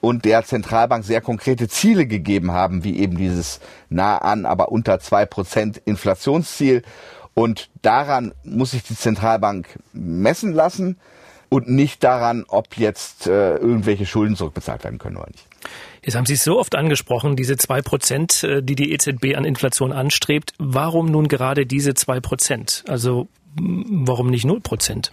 und 0.00 0.24
der 0.24 0.44
Zentralbank 0.44 1.04
sehr 1.04 1.20
konkrete 1.20 1.68
Ziele 1.68 2.06
gegeben 2.06 2.52
haben, 2.52 2.84
wie 2.84 2.98
eben 2.98 3.16
dieses 3.16 3.60
nah 3.88 4.18
an, 4.18 4.46
aber 4.46 4.70
unter 4.72 4.98
zwei 5.00 5.26
Prozent 5.26 5.80
Inflationsziel. 5.84 6.82
Und 7.34 7.70
daran 7.82 8.34
muss 8.44 8.72
sich 8.72 8.82
die 8.82 8.96
Zentralbank 8.96 9.78
messen 9.92 10.52
lassen 10.52 10.98
und 11.48 11.68
nicht 11.68 12.02
daran, 12.02 12.44
ob 12.48 12.76
jetzt 12.76 13.26
äh, 13.26 13.56
irgendwelche 13.56 14.06
Schulden 14.06 14.36
zurückbezahlt 14.36 14.84
werden 14.84 14.98
können 14.98 15.16
oder 15.16 15.30
nicht. 15.30 15.46
Jetzt 16.04 16.16
haben 16.16 16.26
Sie 16.26 16.34
es 16.34 16.42
so 16.42 16.58
oft 16.58 16.74
angesprochen, 16.74 17.36
diese 17.36 17.56
zwei 17.56 17.80
Prozent, 17.80 18.42
äh, 18.42 18.62
die 18.62 18.74
die 18.74 18.92
EZB 18.92 19.36
an 19.36 19.44
Inflation 19.44 19.92
anstrebt. 19.92 20.52
Warum 20.58 21.06
nun 21.06 21.28
gerade 21.28 21.64
diese 21.64 21.94
zwei 21.94 22.20
Prozent? 22.20 22.84
Also 22.88 23.28
warum 23.54 24.28
nicht 24.28 24.44
null 24.44 24.60
Prozent? 24.60 25.12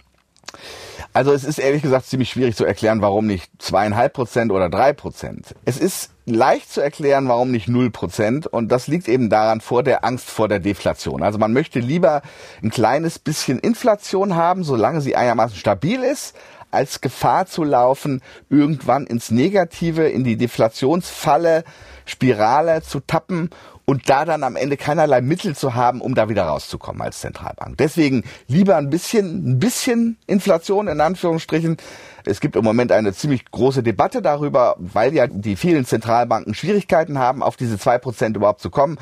Also 1.12 1.32
es 1.32 1.44
ist 1.44 1.58
ehrlich 1.58 1.82
gesagt 1.82 2.06
ziemlich 2.06 2.30
schwierig 2.30 2.56
zu 2.56 2.64
erklären, 2.64 3.02
warum 3.02 3.26
nicht 3.26 3.50
zweieinhalb 3.58 4.12
Prozent 4.12 4.52
oder 4.52 4.68
drei 4.68 4.92
Prozent. 4.92 5.54
Es 5.64 5.76
ist 5.76 6.10
leicht 6.24 6.72
zu 6.72 6.80
erklären, 6.80 7.28
warum 7.28 7.50
nicht 7.50 7.68
null 7.68 7.90
Prozent. 7.90 8.46
Und 8.46 8.68
das 8.70 8.86
liegt 8.86 9.08
eben 9.08 9.28
daran 9.28 9.60
vor 9.60 9.82
der 9.82 10.04
Angst 10.04 10.30
vor 10.30 10.48
der 10.48 10.60
Deflation. 10.60 11.22
Also 11.22 11.38
man 11.38 11.52
möchte 11.52 11.80
lieber 11.80 12.22
ein 12.62 12.70
kleines 12.70 13.18
bisschen 13.18 13.58
Inflation 13.58 14.36
haben, 14.36 14.62
solange 14.62 15.00
sie 15.00 15.16
einigermaßen 15.16 15.56
stabil 15.56 16.02
ist, 16.02 16.36
als 16.70 17.00
Gefahr 17.00 17.46
zu 17.46 17.64
laufen, 17.64 18.22
irgendwann 18.48 19.06
ins 19.06 19.30
Negative, 19.30 20.08
in 20.08 20.24
die 20.24 20.36
Deflationsfalle, 20.36 21.64
Spirale 22.06 22.82
zu 22.82 23.00
tappen 23.00 23.50
und 23.90 24.08
da 24.08 24.24
dann 24.24 24.44
am 24.44 24.54
Ende 24.54 24.76
keinerlei 24.76 25.20
Mittel 25.20 25.56
zu 25.56 25.74
haben, 25.74 26.00
um 26.00 26.14
da 26.14 26.28
wieder 26.28 26.44
rauszukommen 26.44 27.02
als 27.02 27.20
Zentralbank. 27.20 27.76
Deswegen 27.76 28.22
lieber 28.46 28.76
ein 28.76 28.88
bisschen, 28.88 29.50
ein 29.50 29.58
bisschen 29.58 30.16
Inflation 30.28 30.86
in 30.86 31.00
Anführungsstrichen. 31.00 31.76
Es 32.24 32.40
gibt 32.40 32.54
im 32.54 32.62
Moment 32.62 32.92
eine 32.92 33.12
ziemlich 33.12 33.50
große 33.50 33.82
Debatte 33.82 34.22
darüber, 34.22 34.76
weil 34.78 35.12
ja 35.12 35.26
die 35.26 35.56
vielen 35.56 35.86
Zentralbanken 35.86 36.54
Schwierigkeiten 36.54 37.18
haben, 37.18 37.42
auf 37.42 37.56
diese 37.56 37.78
zwei 37.78 37.98
Prozent 37.98 38.36
überhaupt 38.36 38.60
zu 38.60 38.70
kommen 38.70 38.96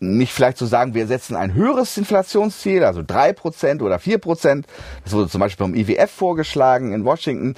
nicht 0.00 0.32
vielleicht 0.32 0.56
zu 0.56 0.66
sagen, 0.66 0.94
wir 0.94 1.06
setzen 1.06 1.36
ein 1.36 1.54
höheres 1.54 1.96
Inflationsziel, 1.96 2.84
also 2.84 3.02
drei 3.06 3.32
Prozent 3.32 3.82
oder 3.82 3.98
vier 3.98 4.18
Prozent. 4.18 4.66
Das 5.04 5.12
wurde 5.12 5.28
zum 5.28 5.40
Beispiel 5.40 5.66
vom 5.66 5.74
IWF 5.74 6.10
vorgeschlagen 6.10 6.92
in 6.92 7.04
Washington, 7.04 7.54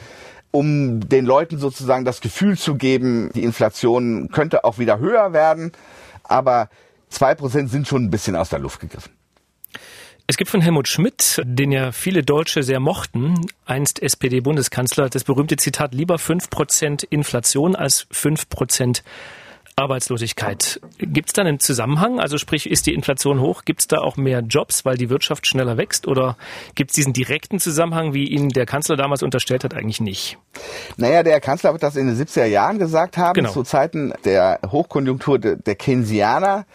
um 0.51 1.09
den 1.09 1.25
Leuten 1.25 1.59
sozusagen 1.59 2.05
das 2.05 2.21
Gefühl 2.21 2.59
zu 2.59 2.75
geben, 2.75 3.31
die 3.35 3.45
Inflation 3.45 4.29
könnte 4.31 4.65
auch 4.65 4.79
wieder 4.79 4.99
höher 4.99 5.33
werden. 5.33 5.73
Aber 6.25 6.69
zwei 7.09 7.35
Prozent 7.35 7.71
sind 7.71 7.87
schon 7.87 8.05
ein 8.05 8.11
bisschen 8.11 8.37
aus 8.37 8.51
der 8.51 8.59
Luft 8.59 8.81
gegriffen. 8.81 9.13
Es 10.27 10.37
gibt 10.37 10.51
von 10.51 10.61
Helmut 10.61 10.89
Schmidt, 10.89 11.43
den 11.45 11.73
ja 11.73 11.93
viele 11.93 12.23
Deutsche 12.23 12.63
sehr 12.63 12.81
mochten, 12.81 13.35
einst 13.67 14.01
SPD-Bundeskanzler, 14.03 15.09
das 15.09 15.25
berühmte 15.25 15.57
Zitat, 15.57 15.95
lieber 15.95 16.19
fünf 16.19 16.49
Prozent 16.49 17.03
Inflation 17.03 17.77
als 17.77 18.07
fünf 18.11 18.49
Prozent 18.49 19.03
Arbeitslosigkeit. 19.77 20.81
Gibt 20.99 21.29
es 21.29 21.33
da 21.33 21.43
einen 21.43 21.59
Zusammenhang? 21.59 22.21
Also 22.21 22.39
sprich, 22.39 22.71
ist 22.71 22.87
die 22.87 22.95
Inflation 22.95 23.41
hoch? 23.41 23.65
Gibt 23.65 23.81
es 23.81 23.89
da 23.89 23.99
auch 23.99 24.17
mehr 24.17 24.41
Jobs, 24.41 24.85
weil 24.85 24.97
die 24.97 25.09
Wirtschaft 25.09 25.47
schneller 25.47 25.77
wächst? 25.77 26.07
Oder 26.07 26.37
gibt 26.75 26.91
es 26.91 26.95
diesen 26.95 27.13
direkten 27.13 27.59
Zusammenhang, 27.59 28.13
wie 28.13 28.27
ihn 28.27 28.51
der 28.51 28.67
Kanzler 28.67 28.97
damals 28.97 29.23
unterstellt 29.23 29.65
hat, 29.65 29.75
eigentlich 29.75 30.01
nicht? 30.01 30.39
Naja, 30.97 31.23
der 31.23 31.41
Kanzler 31.41 31.73
wird 31.73 31.83
das 31.83 31.97
in 31.97 32.07
den 32.07 32.17
70er 32.17 32.45
Jahren 32.45 32.79
gesagt 32.79 33.17
haben, 33.17 33.35
genau. 33.35 33.51
zu 33.51 33.63
Zeiten 33.63 34.13
der 34.25 34.61
Hochkonjunktur 34.71 35.39
der 35.39 35.75
Keynesianer 35.75 36.67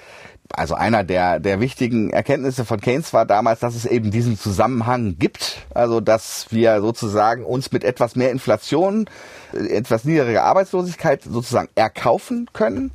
also 0.54 0.76
einer 0.76 1.04
der, 1.04 1.40
der 1.40 1.60
wichtigen 1.60 2.10
Erkenntnisse 2.12 2.66
von 2.66 2.80
Keynes 2.80 3.14
war 3.14 3.26
damals, 3.26 3.60
dass 3.60 3.76
es 3.76 3.86
eben 3.86 4.12
diesen 4.12 4.38
Zusammenhang 4.38 5.18
gibt. 5.18 5.66
Also, 5.74 6.00
dass 6.00 6.48
wir 6.52 6.82
sozusagen 6.82 7.44
uns 7.44 7.72
mit 7.72 7.84
etwas 7.84 8.16
mehr 8.16 8.32
Inflation, 8.32 9.10
etwas 9.54 10.06
niedriger 10.06 10.44
Arbeitslosigkeit 10.44 11.24
sozusagen 11.24 11.70
erkaufen 11.76 12.48
können. 12.54 12.92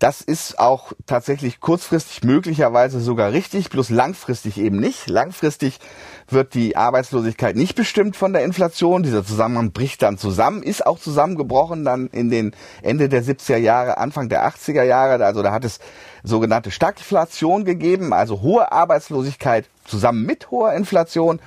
Das 0.00 0.22
ist 0.22 0.58
auch 0.58 0.94
tatsächlich 1.04 1.60
kurzfristig 1.60 2.24
möglicherweise 2.24 3.00
sogar 3.00 3.32
richtig, 3.32 3.68
bloß 3.68 3.90
langfristig 3.90 4.56
eben 4.56 4.80
nicht. 4.80 5.10
Langfristig 5.10 5.78
wird 6.26 6.54
die 6.54 6.74
Arbeitslosigkeit 6.74 7.54
nicht 7.54 7.74
bestimmt 7.74 8.16
von 8.16 8.32
der 8.32 8.42
Inflation. 8.42 9.02
Dieser 9.02 9.26
Zusammenhang 9.26 9.72
bricht 9.72 10.00
dann 10.00 10.16
zusammen, 10.16 10.62
ist 10.62 10.86
auch 10.86 10.98
zusammengebrochen 10.98 11.84
dann 11.84 12.06
in 12.06 12.30
den 12.30 12.52
Ende 12.80 13.10
der 13.10 13.22
70er 13.22 13.58
Jahre, 13.58 13.98
Anfang 13.98 14.30
der 14.30 14.48
80er 14.48 14.84
Jahre. 14.84 15.22
Also 15.22 15.42
da 15.42 15.52
hat 15.52 15.66
es 15.66 15.80
sogenannte 16.22 16.70
Stagflation 16.70 17.64
gegeben, 17.64 18.12
also 18.12 18.40
hohe 18.40 18.72
Arbeitslosigkeit 18.72 19.66
zusammen 19.84 20.24
mit 20.24 20.50
hoher 20.50 20.74
Inflation. 20.74 21.40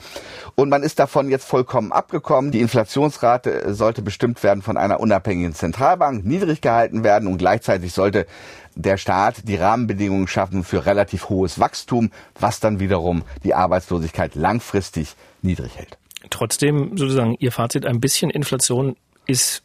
Und 0.56 0.70
man 0.70 0.84
ist 0.84 1.00
davon 1.00 1.30
jetzt 1.30 1.46
vollkommen 1.46 1.92
abgekommen. 1.92 2.52
Die 2.52 2.62
Inflationsrate 2.62 3.74
sollte 3.74 4.02
bestimmt 4.02 4.44
werden 4.44 4.62
von 4.62 4.78
einer 4.78 5.00
unabhängigen 5.00 5.54
Zentralbank, 5.54 6.26
niedrig 6.26 6.62
gehalten 6.62 7.04
werden 7.04 7.28
und 7.28 7.38
gleichzeitig 7.38 7.94
sollte 7.94 8.28
der 8.76 8.98
Staat 8.98 9.48
die 9.48 9.56
Rahmenbedingungen 9.56 10.28
schaffen 10.28 10.64
für 10.64 10.86
relativ 10.86 11.30
hohes 11.30 11.60
Wachstum, 11.60 12.12
was 12.40 12.60
dann 12.60 12.80
wiederum 12.80 13.24
die 13.44 13.54
Arbeitslosigkeit 13.54 14.36
langfristig 14.36 15.16
niedrig 15.42 15.78
hält. 15.78 15.98
Trotzdem 16.30 16.98
sozusagen 16.98 17.36
Ihr 17.40 17.52
Fazit, 17.52 17.86
ein 17.86 18.00
bisschen 18.00 18.30
Inflation 18.30 18.96
ist 19.26 19.64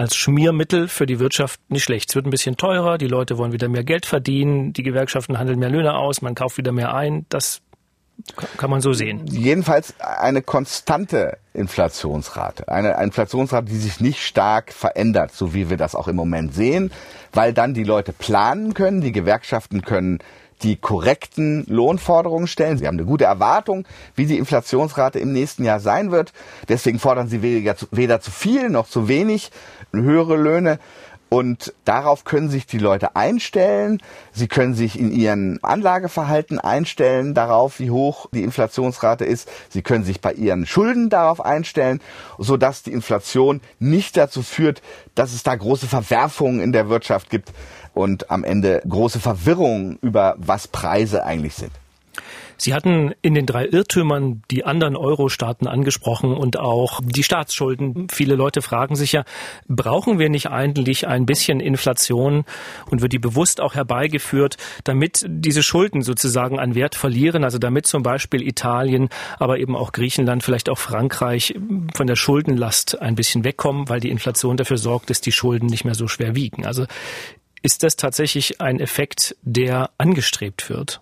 als 0.00 0.16
Schmiermittel 0.16 0.88
für 0.88 1.04
die 1.04 1.18
Wirtschaft 1.18 1.60
nicht 1.68 1.84
schlecht. 1.84 2.08
Es 2.08 2.16
wird 2.16 2.26
ein 2.26 2.30
bisschen 2.30 2.56
teurer, 2.56 2.96
die 2.96 3.06
Leute 3.06 3.36
wollen 3.36 3.52
wieder 3.52 3.68
mehr 3.68 3.84
Geld 3.84 4.06
verdienen, 4.06 4.72
die 4.72 4.82
Gewerkschaften 4.82 5.38
handeln 5.38 5.58
mehr 5.58 5.68
Löhne 5.68 5.94
aus, 5.94 6.22
man 6.22 6.34
kauft 6.34 6.56
wieder 6.56 6.72
mehr 6.72 6.94
ein. 6.94 7.26
Das 7.28 7.60
Kann 8.56 8.70
man 8.70 8.80
so 8.80 8.94
sehen. 8.94 9.26
Jedenfalls 9.26 9.94
eine 10.00 10.40
konstante 10.40 11.36
Inflationsrate. 11.52 12.68
Eine 12.68 13.02
Inflationsrate, 13.02 13.66
die 13.66 13.76
sich 13.76 14.00
nicht 14.00 14.22
stark 14.22 14.72
verändert, 14.72 15.32
so 15.32 15.52
wie 15.52 15.68
wir 15.68 15.76
das 15.76 15.94
auch 15.94 16.08
im 16.08 16.16
Moment 16.16 16.54
sehen, 16.54 16.90
weil 17.32 17.52
dann 17.52 17.74
die 17.74 17.84
Leute 17.84 18.14
planen 18.14 18.72
können, 18.72 19.02
die 19.02 19.12
Gewerkschaften 19.12 19.82
können 19.82 20.20
die 20.62 20.76
korrekten 20.76 21.64
Lohnforderungen 21.66 22.46
stellen. 22.46 22.78
Sie 22.78 22.86
haben 22.86 22.98
eine 22.98 23.06
gute 23.06 23.24
Erwartung, 23.24 23.86
wie 24.14 24.26
die 24.26 24.38
Inflationsrate 24.38 25.18
im 25.18 25.32
nächsten 25.32 25.64
Jahr 25.64 25.80
sein 25.80 26.10
wird. 26.10 26.32
Deswegen 26.68 26.98
fordern 26.98 27.28
sie 27.28 27.42
weder 27.42 28.20
zu 28.20 28.30
viel 28.30 28.68
noch 28.70 28.88
zu 28.88 29.08
wenig 29.08 29.50
höhere 29.92 30.36
Löhne. 30.36 30.78
Und 31.30 31.72
darauf 31.84 32.24
können 32.24 32.50
sich 32.50 32.66
die 32.66 32.78
Leute 32.78 33.14
einstellen. 33.14 34.02
Sie 34.32 34.48
können 34.48 34.74
sich 34.74 34.98
in 34.98 35.12
ihren 35.12 35.62
Anlageverhalten 35.62 36.58
einstellen, 36.58 37.34
darauf, 37.34 37.78
wie 37.78 37.92
hoch 37.92 38.26
die 38.34 38.42
Inflationsrate 38.42 39.24
ist. 39.24 39.48
Sie 39.68 39.82
können 39.82 40.02
sich 40.02 40.20
bei 40.20 40.32
ihren 40.32 40.66
Schulden 40.66 41.08
darauf 41.08 41.40
einstellen, 41.40 42.00
sodass 42.38 42.82
die 42.82 42.92
Inflation 42.92 43.60
nicht 43.78 44.16
dazu 44.16 44.42
führt, 44.42 44.82
dass 45.14 45.32
es 45.32 45.44
da 45.44 45.54
große 45.54 45.86
Verwerfungen 45.86 46.60
in 46.60 46.72
der 46.72 46.88
Wirtschaft 46.88 47.30
gibt 47.30 47.52
und 47.94 48.30
am 48.30 48.44
Ende 48.44 48.82
große 48.88 49.20
Verwirrung 49.20 49.98
über 50.02 50.36
was 50.38 50.68
Preise 50.68 51.24
eigentlich 51.24 51.54
sind. 51.54 51.72
Sie 52.60 52.74
hatten 52.74 53.14
in 53.22 53.32
den 53.32 53.46
drei 53.46 53.64
Irrtümern 53.64 54.42
die 54.50 54.66
anderen 54.66 54.94
Euro-Staaten 54.94 55.66
angesprochen 55.66 56.34
und 56.34 56.58
auch 56.58 57.00
die 57.02 57.22
Staatsschulden. 57.22 58.08
Viele 58.12 58.34
Leute 58.34 58.60
fragen 58.60 58.96
sich 58.96 59.12
ja, 59.12 59.24
brauchen 59.66 60.18
wir 60.18 60.28
nicht 60.28 60.50
eigentlich 60.50 61.08
ein 61.08 61.24
bisschen 61.24 61.60
Inflation 61.60 62.44
und 62.90 63.00
wird 63.00 63.14
die 63.14 63.18
bewusst 63.18 63.62
auch 63.62 63.74
herbeigeführt, 63.74 64.58
damit 64.84 65.24
diese 65.26 65.62
Schulden 65.62 66.02
sozusagen 66.02 66.58
an 66.58 66.74
Wert 66.74 66.96
verlieren, 66.96 67.44
also 67.44 67.56
damit 67.56 67.86
zum 67.86 68.02
Beispiel 68.02 68.46
Italien, 68.46 69.08
aber 69.38 69.58
eben 69.58 69.74
auch 69.74 69.92
Griechenland, 69.92 70.42
vielleicht 70.42 70.68
auch 70.68 70.78
Frankreich 70.78 71.54
von 71.94 72.06
der 72.06 72.16
Schuldenlast 72.16 73.00
ein 73.00 73.14
bisschen 73.14 73.42
wegkommen, 73.42 73.88
weil 73.88 74.00
die 74.00 74.10
Inflation 74.10 74.58
dafür 74.58 74.76
sorgt, 74.76 75.08
dass 75.08 75.22
die 75.22 75.32
Schulden 75.32 75.66
nicht 75.66 75.86
mehr 75.86 75.94
so 75.94 76.08
schwer 76.08 76.36
wiegen. 76.36 76.66
Also 76.66 76.84
ist 77.62 77.82
das 77.82 77.96
tatsächlich 77.96 78.60
ein 78.60 78.80
Effekt, 78.80 79.36
der 79.42 79.90
angestrebt 79.98 80.70
wird? 80.70 81.00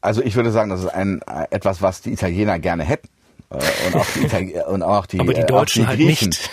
Also 0.00 0.22
ich 0.22 0.36
würde 0.36 0.50
sagen, 0.50 0.70
das 0.70 0.80
ist 0.80 0.88
ein 0.88 1.22
etwas, 1.50 1.80
was 1.80 2.02
die 2.02 2.12
Italiener 2.12 2.58
gerne 2.58 2.84
hätten 2.84 3.08
äh, 3.50 3.56
und 3.86 3.96
auch 3.96 4.06
die, 4.14 4.20
Itali 4.24 4.54
und 4.68 4.82
auch 4.82 5.06
die, 5.06 5.20
Aber 5.20 5.32
die 5.32 5.46
Deutschen 5.46 5.82
die 5.82 5.88
halt 5.88 5.98
nicht. 5.98 6.50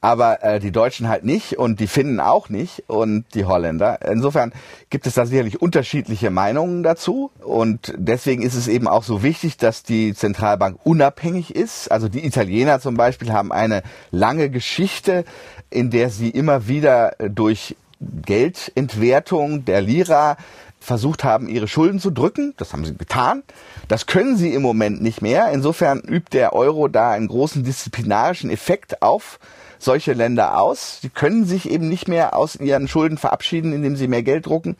Aber 0.00 0.42
äh, 0.42 0.60
die 0.60 0.70
Deutschen 0.70 1.08
halt 1.08 1.24
nicht 1.24 1.58
und 1.58 1.80
die 1.80 1.86
Finnen 1.86 2.20
auch 2.20 2.50
nicht 2.50 2.84
und 2.88 3.24
die 3.34 3.46
Holländer. 3.46 4.00
Insofern 4.06 4.52
gibt 4.90 5.06
es 5.06 5.14
da 5.14 5.24
sicherlich 5.24 5.62
unterschiedliche 5.62 6.30
Meinungen 6.30 6.82
dazu 6.82 7.30
und 7.42 7.92
deswegen 7.96 8.42
ist 8.42 8.54
es 8.54 8.68
eben 8.68 8.86
auch 8.86 9.02
so 9.02 9.22
wichtig, 9.22 9.56
dass 9.56 9.82
die 9.82 10.14
Zentralbank 10.14 10.78
unabhängig 10.84 11.54
ist. 11.54 11.90
Also 11.90 12.08
die 12.08 12.24
Italiener 12.26 12.80
zum 12.80 12.96
Beispiel 12.96 13.32
haben 13.32 13.50
eine 13.50 13.82
lange 14.10 14.50
Geschichte, 14.50 15.24
in 15.70 15.90
der 15.90 16.10
sie 16.10 16.28
immer 16.28 16.68
wieder 16.68 17.16
durch 17.18 17.74
Geldentwertung 18.00 19.64
der 19.64 19.80
Lira 19.80 20.36
versucht 20.80 21.24
haben, 21.24 21.48
ihre 21.48 21.66
Schulden 21.66 21.98
zu 21.98 22.10
drücken. 22.10 22.54
Das 22.58 22.72
haben 22.72 22.84
sie 22.84 22.96
getan. 22.96 23.42
Das 23.88 24.06
können 24.06 24.36
sie 24.36 24.52
im 24.52 24.62
Moment 24.62 25.02
nicht 25.02 25.22
mehr. 25.22 25.50
Insofern 25.50 26.00
übt 26.00 26.30
der 26.32 26.52
Euro 26.52 26.88
da 26.88 27.10
einen 27.10 27.28
großen 27.28 27.64
disziplinarischen 27.64 28.50
Effekt 28.50 29.02
auf 29.02 29.38
solche 29.78 30.12
Länder 30.12 30.60
aus. 30.60 31.00
Sie 31.00 31.08
können 31.08 31.44
sich 31.46 31.70
eben 31.70 31.88
nicht 31.88 32.08
mehr 32.08 32.36
aus 32.36 32.56
ihren 32.56 32.88
Schulden 32.88 33.18
verabschieden, 33.18 33.72
indem 33.72 33.96
sie 33.96 34.08
mehr 34.08 34.22
Geld 34.22 34.46
drucken. 34.46 34.76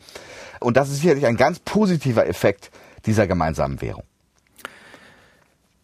Und 0.59 0.77
das 0.77 0.89
ist 0.89 1.01
sicherlich 1.01 1.25
ein 1.25 1.37
ganz 1.37 1.59
positiver 1.59 2.27
Effekt 2.27 2.71
dieser 3.05 3.27
gemeinsamen 3.27 3.81
Währung. 3.81 4.03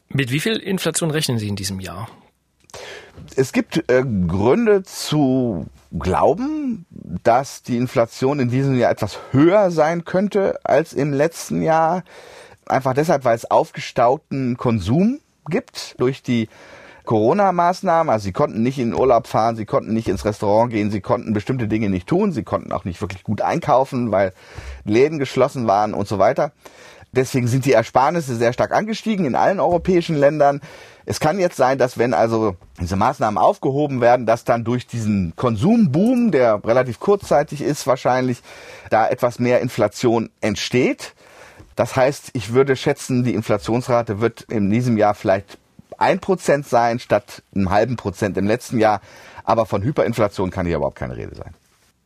Mit 0.10 0.32
wie 0.32 0.40
viel 0.40 0.58
Inflation 0.58 1.12
rechnen 1.12 1.40
Sie 1.40 1.48
in 1.48 1.56
diesem 1.56 1.80
Jahr? 1.80 2.10
Es 3.36 3.54
gibt 3.54 3.90
äh, 3.90 4.04
Gründe 4.28 4.84
zu 4.84 5.66
glauben, 5.98 6.86
dass 7.24 7.64
die 7.64 7.78
Inflation 7.78 8.40
in 8.40 8.50
diesem 8.50 8.78
Jahr 8.78 8.92
etwas 8.92 9.20
höher 9.32 9.72
sein 9.72 10.06
könnte 10.06 10.60
als 10.64 10.94
im 10.94 11.14
letzten 11.14 11.62
Jahr. 11.62 12.04
Einfach 12.66 12.94
deshalb, 12.94 13.26
weil 13.26 13.36
es 13.36 13.50
aufgestauten 13.50 14.58
Konsum 14.58 15.20
gibt 15.50 16.00
durch 16.00 16.24
die 16.24 16.48
Corona-Maßnahmen. 17.06 18.12
Also 18.12 18.26
sie 18.26 18.32
konnten 18.32 18.64
nicht 18.64 18.80
in 18.80 18.92
den 18.92 19.00
Urlaub 19.00 19.28
fahren, 19.28 19.56
sie 19.56 19.66
konnten 19.66 19.94
nicht 19.94 20.08
ins 20.08 20.26
Restaurant 20.26 20.72
gehen, 20.72 20.92
sie 20.92 21.02
konnten 21.02 21.34
bestimmte 21.34 21.68
Dinge 21.68 21.90
nicht 21.90 22.08
tun, 22.08 22.32
sie 22.32 22.44
konnten 22.44 22.72
auch 22.72 22.86
nicht 22.86 23.02
wirklich 23.02 23.24
gut 23.24 23.42
einkaufen, 23.42 24.12
weil 24.12 24.34
Läden 24.86 25.20
geschlossen 25.20 25.68
waren 25.68 25.94
und 25.94 26.08
so 26.08 26.20
weiter. 26.20 26.52
Deswegen 27.14 27.48
sind 27.48 27.66
die 27.66 27.74
Ersparnisse 27.74 28.36
sehr 28.38 28.54
stark 28.54 28.72
angestiegen 28.72 29.26
in 29.26 29.36
allen 29.36 29.60
europäischen 29.60 30.16
Ländern. 30.16 30.62
Es 31.06 31.20
kann 31.20 31.40
jetzt 31.40 31.58
sein, 31.58 31.78
dass 31.78 31.98
wenn 31.98 32.14
also 32.14 32.56
diese 32.80 32.96
Maßnahmen 32.96 33.38
aufgehoben 33.38 34.02
werden, 34.02 34.26
dass 34.26 34.44
dann 34.44 34.64
durch 34.64 34.88
diesen 34.88 35.34
Konsumboom, 35.36 36.32
der 36.32 36.64
relativ 36.64 37.00
kurzzeitig 37.00 37.62
ist 37.62 37.88
wahrscheinlich, 37.88 38.42
da 38.90 39.08
etwas 39.08 39.40
mehr 39.40 39.62
Inflation 39.62 40.30
entsteht. 40.42 41.14
Das 41.76 41.96
heißt, 41.96 42.32
ich 42.34 42.54
würde 42.54 42.76
schätzen, 42.76 43.24
die 43.24 43.34
Inflationsrate 43.34 44.22
wird 44.22 44.42
in 44.44 44.70
diesem 44.70 44.98
Jahr 44.98 45.16
vielleicht 45.16 45.58
ein 45.98 46.20
Prozent 46.20 46.68
sein 46.68 47.00
statt 47.00 47.44
einem 47.56 47.70
halben 47.70 47.96
Prozent 47.96 48.38
im 48.38 48.48
letzten 48.48 48.80
Jahr. 48.80 49.02
Aber 49.44 49.66
von 49.66 49.82
Hyperinflation 49.82 50.52
kann 50.52 50.66
hier 50.66 50.78
überhaupt 50.78 50.98
keine 50.98 51.16
Rede 51.16 51.36
sein. 51.36 51.54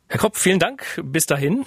Herr 0.08 0.20
Kopp, 0.20 0.36
vielen 0.36 0.58
Dank. 0.58 0.84
Bis 1.02 1.26
dahin. 1.26 1.66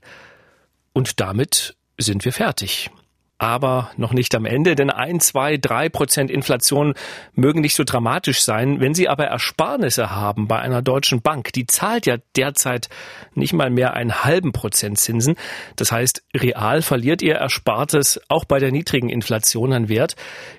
und 0.93 1.19
damit 1.19 1.75
sind 1.97 2.23
wir 2.25 2.31
fertig 2.31 2.89
aber 3.37 3.91
noch 3.97 4.13
nicht 4.13 4.33
am 4.33 4.45
Ende, 4.45 4.75
denn 4.75 4.89
ein, 4.89 5.19
zwei, 5.19 5.57
drei 5.57 5.89
Prozent 5.89 6.31
Inflation 6.31 6.93
mögen 7.33 7.61
nicht 7.61 7.75
so 7.75 7.83
dramatisch 7.83 8.41
sein. 8.41 8.79
Wenn 8.79 8.93
Sie 8.93 9.09
aber 9.09 9.25
Ersparnisse 9.25 10.11
haben 10.11 10.47
bei 10.47 10.59
einer 10.59 10.81
deutschen 10.81 11.21
Bank, 11.21 11.51
die 11.51 11.65
zahlt 11.67 12.05
ja 12.05 12.17
derzeit 12.37 12.89
nicht 13.33 13.53
mal 13.53 13.69
mehr 13.69 13.93
einen 13.93 14.23
halben 14.23 14.53
Prozent 14.53 14.99
Zinsen. 14.99 15.35
Das 15.75 15.91
heißt, 15.91 16.23
real 16.35 16.81
verliert 16.81 17.21
Ihr 17.21 17.35
Erspartes 17.35 18.21
auch 18.29 18.45
bei 18.45 18.59
der 18.59 18.71
niedrigen 18.71 19.09
Inflation 19.09 19.73
an 19.73 19.89
Wert. 19.89 20.15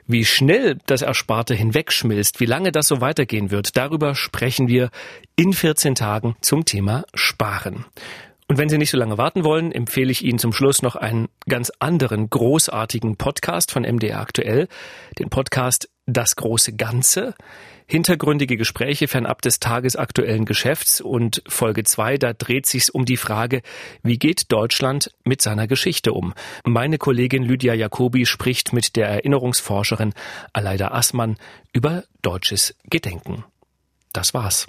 Wie 0.07 0.27
schnell 0.27 0.79
das 0.87 1.01
Ersparte 1.01 1.55
hinwegschmilzt, 1.55 2.41
wie 2.41 2.47
lange 2.47 2.73
das 2.73 2.89
so 2.89 3.01
weitergehen 3.01 3.51
wird, 3.51 3.77
darüber 3.77 4.15
sprechen 4.15 4.69
wir 4.69 4.91
in 5.35 5.55
14 5.55 5.95
Tagen 5.95 6.37
zum 6.43 6.67
Thema 6.67 7.05
Sparen. 7.15 7.87
Und 8.49 8.59
wenn 8.59 8.69
Sie 8.69 8.79
nicht 8.79 8.91
so 8.91 8.97
lange 8.97 9.19
warten 9.19 9.43
wollen, 9.43 9.73
empfehle 9.73 10.13
ich 10.13 10.25
Ihnen 10.25 10.39
zum 10.39 10.53
Schluss 10.53 10.81
noch 10.81 10.95
einen 10.95 11.29
ganz 11.49 11.73
anderen 11.81 12.31
großartigen 12.31 13.17
Podcast 13.17 13.73
von 13.73 13.83
MDR 13.83 14.21
aktuell, 14.21 14.69
den 15.19 15.31
Podcast 15.31 15.89
Das 16.07 16.37
große 16.37 16.77
Ganze. 16.77 17.35
Hintergründige 17.89 18.57
Gespräche 18.57 19.09
fernab 19.09 19.43
des 19.43 19.59
tagesaktuellen 19.59 20.45
Geschäfts 20.45 21.01
und 21.01 21.43
Folge 21.49 21.83
2, 21.83 22.19
da 22.19 22.33
dreht 22.33 22.67
sich's 22.67 22.89
um 22.89 23.05
die 23.05 23.17
Frage, 23.17 23.63
wie 24.03 24.19
geht 24.19 24.51
Deutschland 24.53 25.13
mit 25.25 25.43
seiner 25.43 25.67
Geschichte 25.67 26.13
um? 26.13 26.33
Meine 26.65 26.99
Kollegin 26.99 27.43
Lydia 27.43 27.75
Jacobi 27.75 28.27
spricht 28.27 28.73
mit 28.73 28.95
der 28.95 29.09
Erinnerungsforscherin 29.09 30.15
Aleida 30.53 30.93
Assmann 30.93 31.37
über 31.73 32.05
deutsches 32.23 32.77
Gedenken. 32.85 33.45
Das 34.13 34.35
war's. 34.35 34.67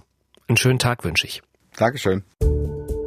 Einen 0.47 0.57
schönen 0.57 0.79
Tag 0.79 1.03
wünsche 1.03 1.27
ich. 1.27 1.41
Dankeschön. 1.75 2.23